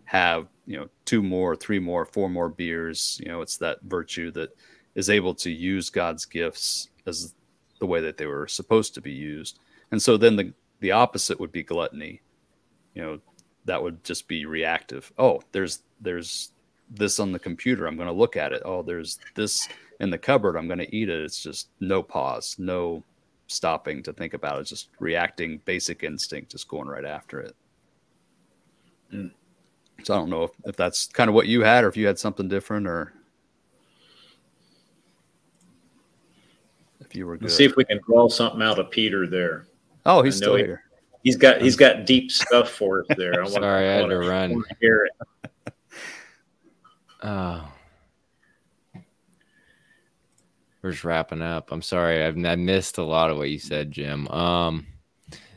[0.06, 3.20] have you know two more, three more, four more beers.
[3.24, 4.56] You know, it's that virtue that
[4.96, 7.34] is able to use God's gifts as
[7.80, 9.60] the way that they were supposed to be used.
[9.92, 12.22] And so then the the opposite would be gluttony.
[12.94, 13.20] You know,
[13.66, 15.12] that would just be reactive.
[15.18, 16.52] Oh, there's there's
[16.90, 17.86] this on the computer.
[17.86, 18.62] I'm going to look at it.
[18.66, 19.68] Oh, there's this
[20.00, 20.56] in the cupboard.
[20.56, 21.22] I'm going to eat it.
[21.22, 23.04] It's just no pause, no
[23.48, 24.66] stopping to think about it.
[24.66, 27.56] Just reacting, basic instinct, just going right after it.
[29.14, 29.32] Mm.
[30.04, 32.08] So I don't know if, if that's kind of what you had, or if you
[32.08, 33.14] had something different, or
[37.18, 37.45] you were good.
[37.45, 39.68] Let's see if we can draw something out of Peter there.
[40.05, 40.84] Oh, he's still he, here.
[41.24, 43.43] He's got he's got deep stuff for us there.
[43.43, 44.63] I Sorry, I had to run.
[44.80, 45.74] Hear it.
[47.24, 47.68] Oh.
[50.82, 51.72] We're just wrapping up.
[51.72, 54.28] I'm sorry, I've I missed a lot of what you said, Jim.
[54.30, 54.88] Um,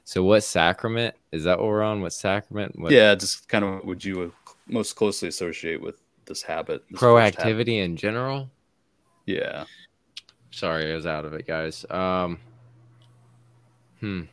[0.05, 1.59] so what sacrament is that?
[1.59, 2.01] What we're on?
[2.01, 2.77] What sacrament?
[2.77, 2.91] What...
[2.91, 4.33] Yeah, just kind of would you
[4.67, 6.83] most closely associate with this habit?
[6.91, 7.69] This Proactivity habit?
[7.69, 8.51] in general.
[9.27, 9.67] Yeah.
[10.61, 11.87] Sorry, I was out of it, guys.
[11.89, 12.39] Um,
[13.99, 14.25] hmm.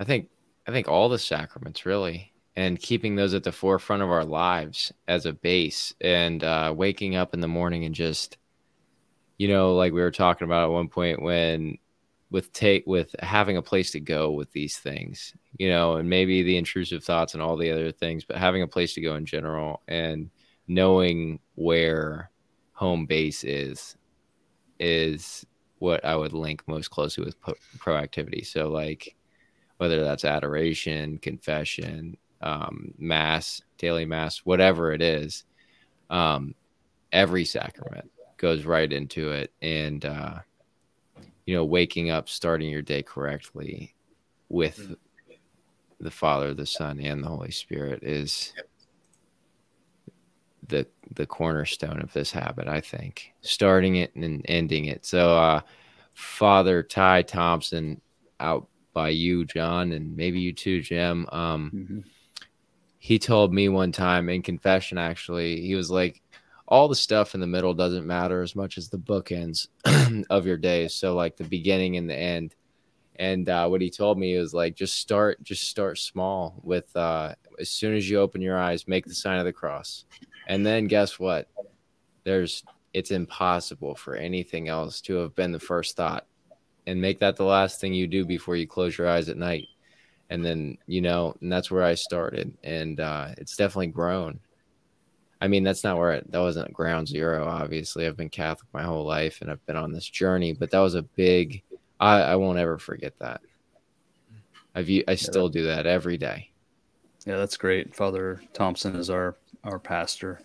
[0.00, 0.30] I think
[0.66, 4.94] I think all the sacraments really, and keeping those at the forefront of our lives
[5.08, 8.38] as a base, and uh, waking up in the morning and just,
[9.36, 11.76] you know, like we were talking about at one point when
[12.30, 16.42] with take with having a place to go with these things, you know, and maybe
[16.42, 19.26] the intrusive thoughts and all the other things, but having a place to go in
[19.26, 20.30] general and
[20.66, 22.30] knowing where
[22.76, 23.96] home base is
[24.78, 25.44] is
[25.78, 27.40] what I would link most closely with
[27.78, 28.46] proactivity.
[28.46, 29.16] So like
[29.78, 35.44] whether that's adoration, confession, um, mass, daily mass, whatever it is,
[36.10, 36.54] um,
[37.12, 39.52] every sacrament goes right into it.
[39.62, 40.38] And, uh,
[41.46, 43.94] you know, waking up, starting your day correctly
[44.48, 44.96] with mm.
[46.00, 48.52] the Father, the Son, and the Holy Spirit is
[50.68, 52.68] the the cornerstone of this habit.
[52.68, 55.06] I think starting it and ending it.
[55.06, 55.60] So, uh,
[56.14, 58.00] Father Ty Thompson
[58.40, 61.28] out by you, John, and maybe you too, Jim.
[61.30, 61.98] Um, mm-hmm.
[62.98, 66.22] He told me one time in confession, actually, he was like,
[66.66, 69.68] all the stuff in the middle doesn't matter as much as the bookends
[70.30, 70.94] of your days.
[70.94, 72.54] So, like the beginning and the end.
[73.18, 77.34] And uh, what he told me was like, just start, just start small with, uh,
[77.58, 80.04] as soon as you open your eyes, make the sign of the cross.
[80.46, 81.48] And then guess what?
[82.24, 86.26] There's, it's impossible for anything else to have been the first thought
[86.86, 89.68] and make that the last thing you do before you close your eyes at night.
[90.30, 92.52] And then, you know, and that's where I started.
[92.64, 94.40] And uh, it's definitely grown.
[95.40, 97.46] I mean, that's not where it, that wasn't ground zero.
[97.46, 100.78] Obviously, I've been Catholic my whole life and I've been on this journey, but that
[100.80, 101.62] was a big,
[102.00, 103.40] I, I won't ever forget that.
[104.74, 106.50] I've, I still do that every day.
[107.26, 107.94] Yeah, that's great.
[107.94, 109.36] Father Thompson is our,
[109.66, 110.40] our pastor.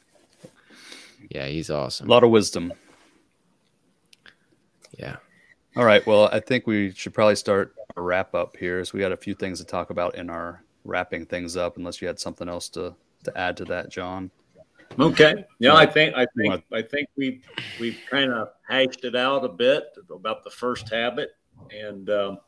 [1.29, 2.07] Yeah, he's awesome.
[2.07, 2.73] A lot of wisdom.
[4.97, 5.17] Yeah.
[5.75, 6.05] All right.
[6.05, 8.83] Well, I think we should probably start a wrap up here.
[8.83, 11.77] So we got a few things to talk about in our wrapping things up.
[11.77, 12.93] Unless you had something else to
[13.23, 14.31] to add to that, John.
[14.99, 15.45] Okay.
[15.59, 17.45] Yeah, I think I think I think we've
[17.79, 21.31] we've kind of hashed it out a bit about the first habit,
[21.71, 22.39] and um,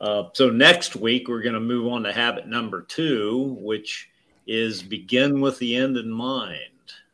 [0.00, 4.10] uh, so next week we're going to move on to habit number two, which
[4.46, 6.60] is begin with the end in mind.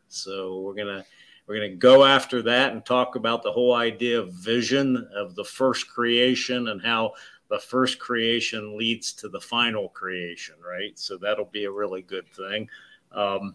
[0.09, 1.05] So we're gonna
[1.47, 5.45] we're to go after that and talk about the whole idea of vision of the
[5.45, 7.15] first creation and how
[7.51, 10.99] the first creation leads to the final creation, right?
[10.99, 12.69] So that'll be a really good thing.
[13.11, 13.55] Um,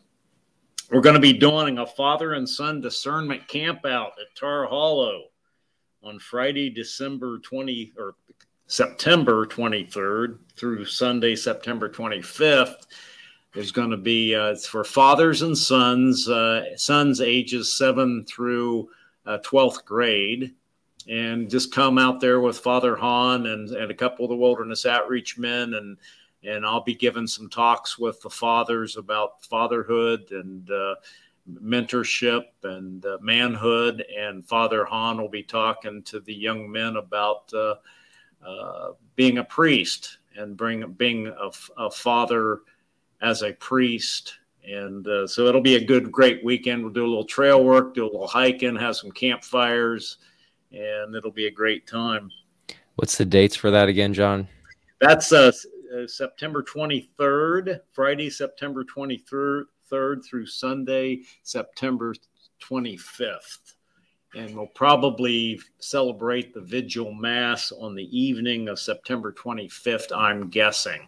[0.91, 5.29] we're going to be doing a father and son discernment camp out at Tar Hollow
[6.03, 8.15] on Friday, December 20 or
[8.67, 12.85] September 23rd through Sunday, September 25th.
[13.57, 18.87] There's going to be uh, it's for fathers and sons, uh, sons ages seven through
[19.25, 20.53] uh, 12th grade,
[21.09, 24.85] and just come out there with Father Hahn and, and a couple of the wilderness
[24.85, 25.97] outreach men, and
[26.43, 30.93] and I'll be giving some talks with the fathers about fatherhood and uh,
[31.51, 37.51] mentorship and uh, manhood, and Father Hahn will be talking to the young men about
[37.55, 37.73] uh,
[38.45, 42.59] uh, being a priest and bring being a, a father
[43.21, 44.35] as a priest.
[44.63, 46.83] And uh, so it'll be a good, great weekend.
[46.83, 50.17] We'll do a little trail work, do a little hiking, have some campfires,
[50.71, 52.29] and it'll be a great time.
[52.95, 54.47] What's the dates for that again, John?
[54.99, 55.51] That's uh,
[55.95, 59.65] uh, September 23rd, Friday, September 23rd
[60.25, 62.13] through Sunday, September
[62.61, 63.73] 25th.
[64.35, 71.07] and we'll probably celebrate the vigil mass on the evening of September 25th, I'm guessing.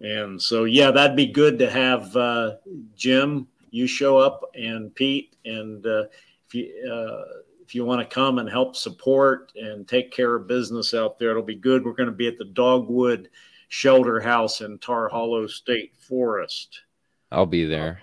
[0.00, 2.56] And so, yeah, that'd be good to have uh,
[2.96, 6.04] Jim, you show up, and Pete, and uh,
[6.46, 10.46] if you uh, if you want to come and help support and take care of
[10.46, 11.84] business out there, it'll be good.
[11.84, 13.28] We're going to be at the Dogwood
[13.68, 16.82] Shelter House in Tar Hollow State Forest.
[17.32, 18.00] I'll be there.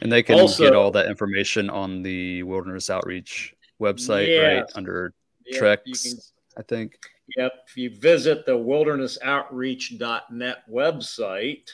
[0.00, 4.42] And they can also, get all that information on the Wilderness Outreach website, yes.
[4.42, 4.64] right?
[4.76, 5.12] Under
[5.44, 6.20] yep, Treks, can,
[6.56, 6.98] I think.
[7.36, 7.52] Yep.
[7.68, 11.68] If you visit the wildernessoutreach.net website,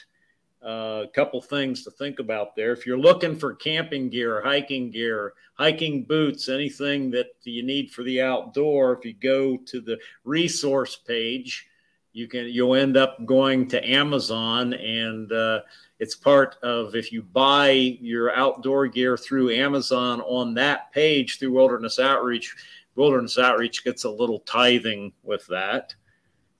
[0.65, 2.73] uh, a couple things to think about there.
[2.73, 8.03] If you're looking for camping gear, hiking gear, hiking boots, anything that you need for
[8.03, 11.67] the outdoor, if you go to the resource page,
[12.13, 15.61] you can you'll end up going to Amazon and uh,
[15.99, 21.53] it's part of if you buy your outdoor gear through Amazon on that page through
[21.53, 22.55] Wilderness Outreach,
[22.95, 25.93] Wilderness Outreach gets a little tithing with that.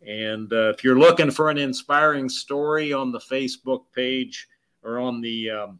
[0.05, 4.47] And uh, if you're looking for an inspiring story on the Facebook page
[4.83, 5.79] or on the um,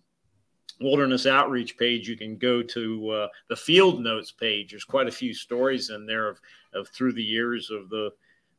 [0.82, 4.72] Wilderness Outreach page, you can go to uh, the Field Notes page.
[4.72, 6.40] There's quite a few stories in there of,
[6.74, 8.12] of through the years of the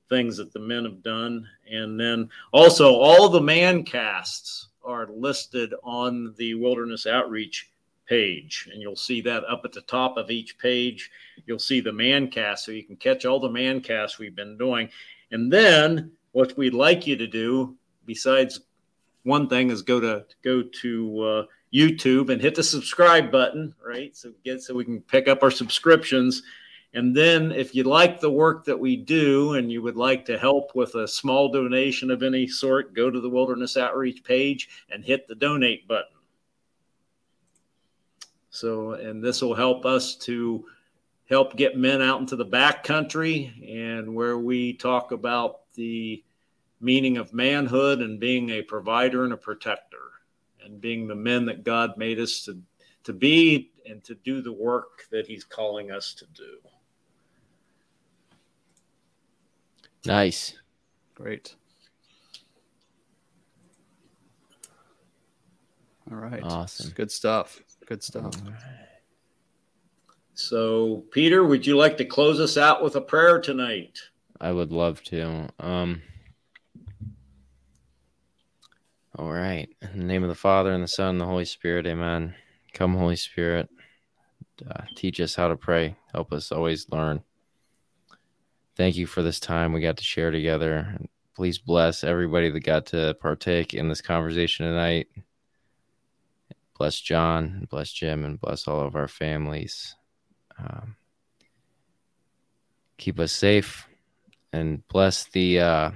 [0.09, 1.49] things that the men have done.
[1.71, 7.69] And then also all the man casts are listed on the Wilderness Outreach
[8.07, 8.69] page.
[8.73, 11.11] And you'll see that up at the top of each page.
[11.47, 12.65] You'll see the man cast.
[12.65, 14.89] So you can catch all the man casts we've been doing.
[15.31, 18.61] And then what we'd like you to do, besides
[19.25, 24.17] one thing, is go to go to uh, YouTube and hit the subscribe button, right?
[24.17, 26.43] So get so we can pick up our subscriptions
[26.97, 30.39] and then, if you like the work that we do and you would like to
[30.39, 35.05] help with a small donation of any sort, go to the Wilderness Outreach page and
[35.05, 36.16] hit the donate button.
[38.57, 40.65] So, and this will help us to
[41.29, 46.25] help get men out into the back country and where we talk about the
[46.81, 49.99] meaning of manhood and being a provider and a protector
[50.65, 52.59] and being the men that God made us to,
[53.05, 56.57] to be and to do the work that He's calling us to do.
[60.07, 60.55] Nice.
[61.15, 61.55] Great.
[66.11, 66.43] All right.
[66.43, 66.93] Awesome.
[66.95, 67.61] Good stuff.
[67.87, 68.35] Good stuff.
[70.35, 73.99] So, Peter, would you like to close us out with a prayer tonight?
[74.41, 75.49] I would love to.
[75.59, 76.03] Um,
[79.17, 79.69] all right.
[79.81, 82.35] In the name of the Father, and the Son, and the Holy Spirit, amen.
[82.75, 83.71] Come, Holy Spirit.
[84.69, 85.97] Uh, teach us how to pray.
[86.13, 87.23] Help us always learn
[88.77, 90.99] thank you for this time we got to share together.
[91.35, 95.09] Please bless everybody that got to partake in this conversation tonight.
[96.79, 99.95] Bless John, and bless Jim, and bless all of our families.
[100.59, 100.97] Um,
[102.99, 103.89] keep us safe
[104.53, 105.91] and bless the uh,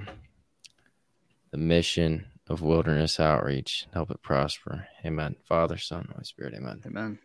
[1.51, 3.87] the mission of wilderness outreach.
[3.93, 4.87] Help it prosper.
[5.05, 5.35] Amen.
[5.45, 6.53] Father, Son, Holy Spirit.
[6.55, 6.81] Amen.
[6.85, 7.19] Amen.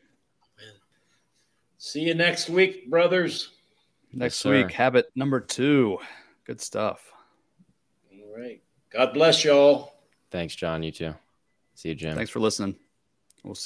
[1.79, 3.51] See you next week, brothers.
[4.13, 5.99] Next yes, week, habit number two.
[6.45, 7.01] Good stuff.
[8.13, 8.63] All right.
[8.91, 9.93] God bless y'all.
[10.31, 10.83] Thanks, John.
[10.83, 11.15] You too.
[11.75, 12.17] See you, Jim.
[12.17, 12.77] Thanks for listening.
[13.47, 13.65] We'll see.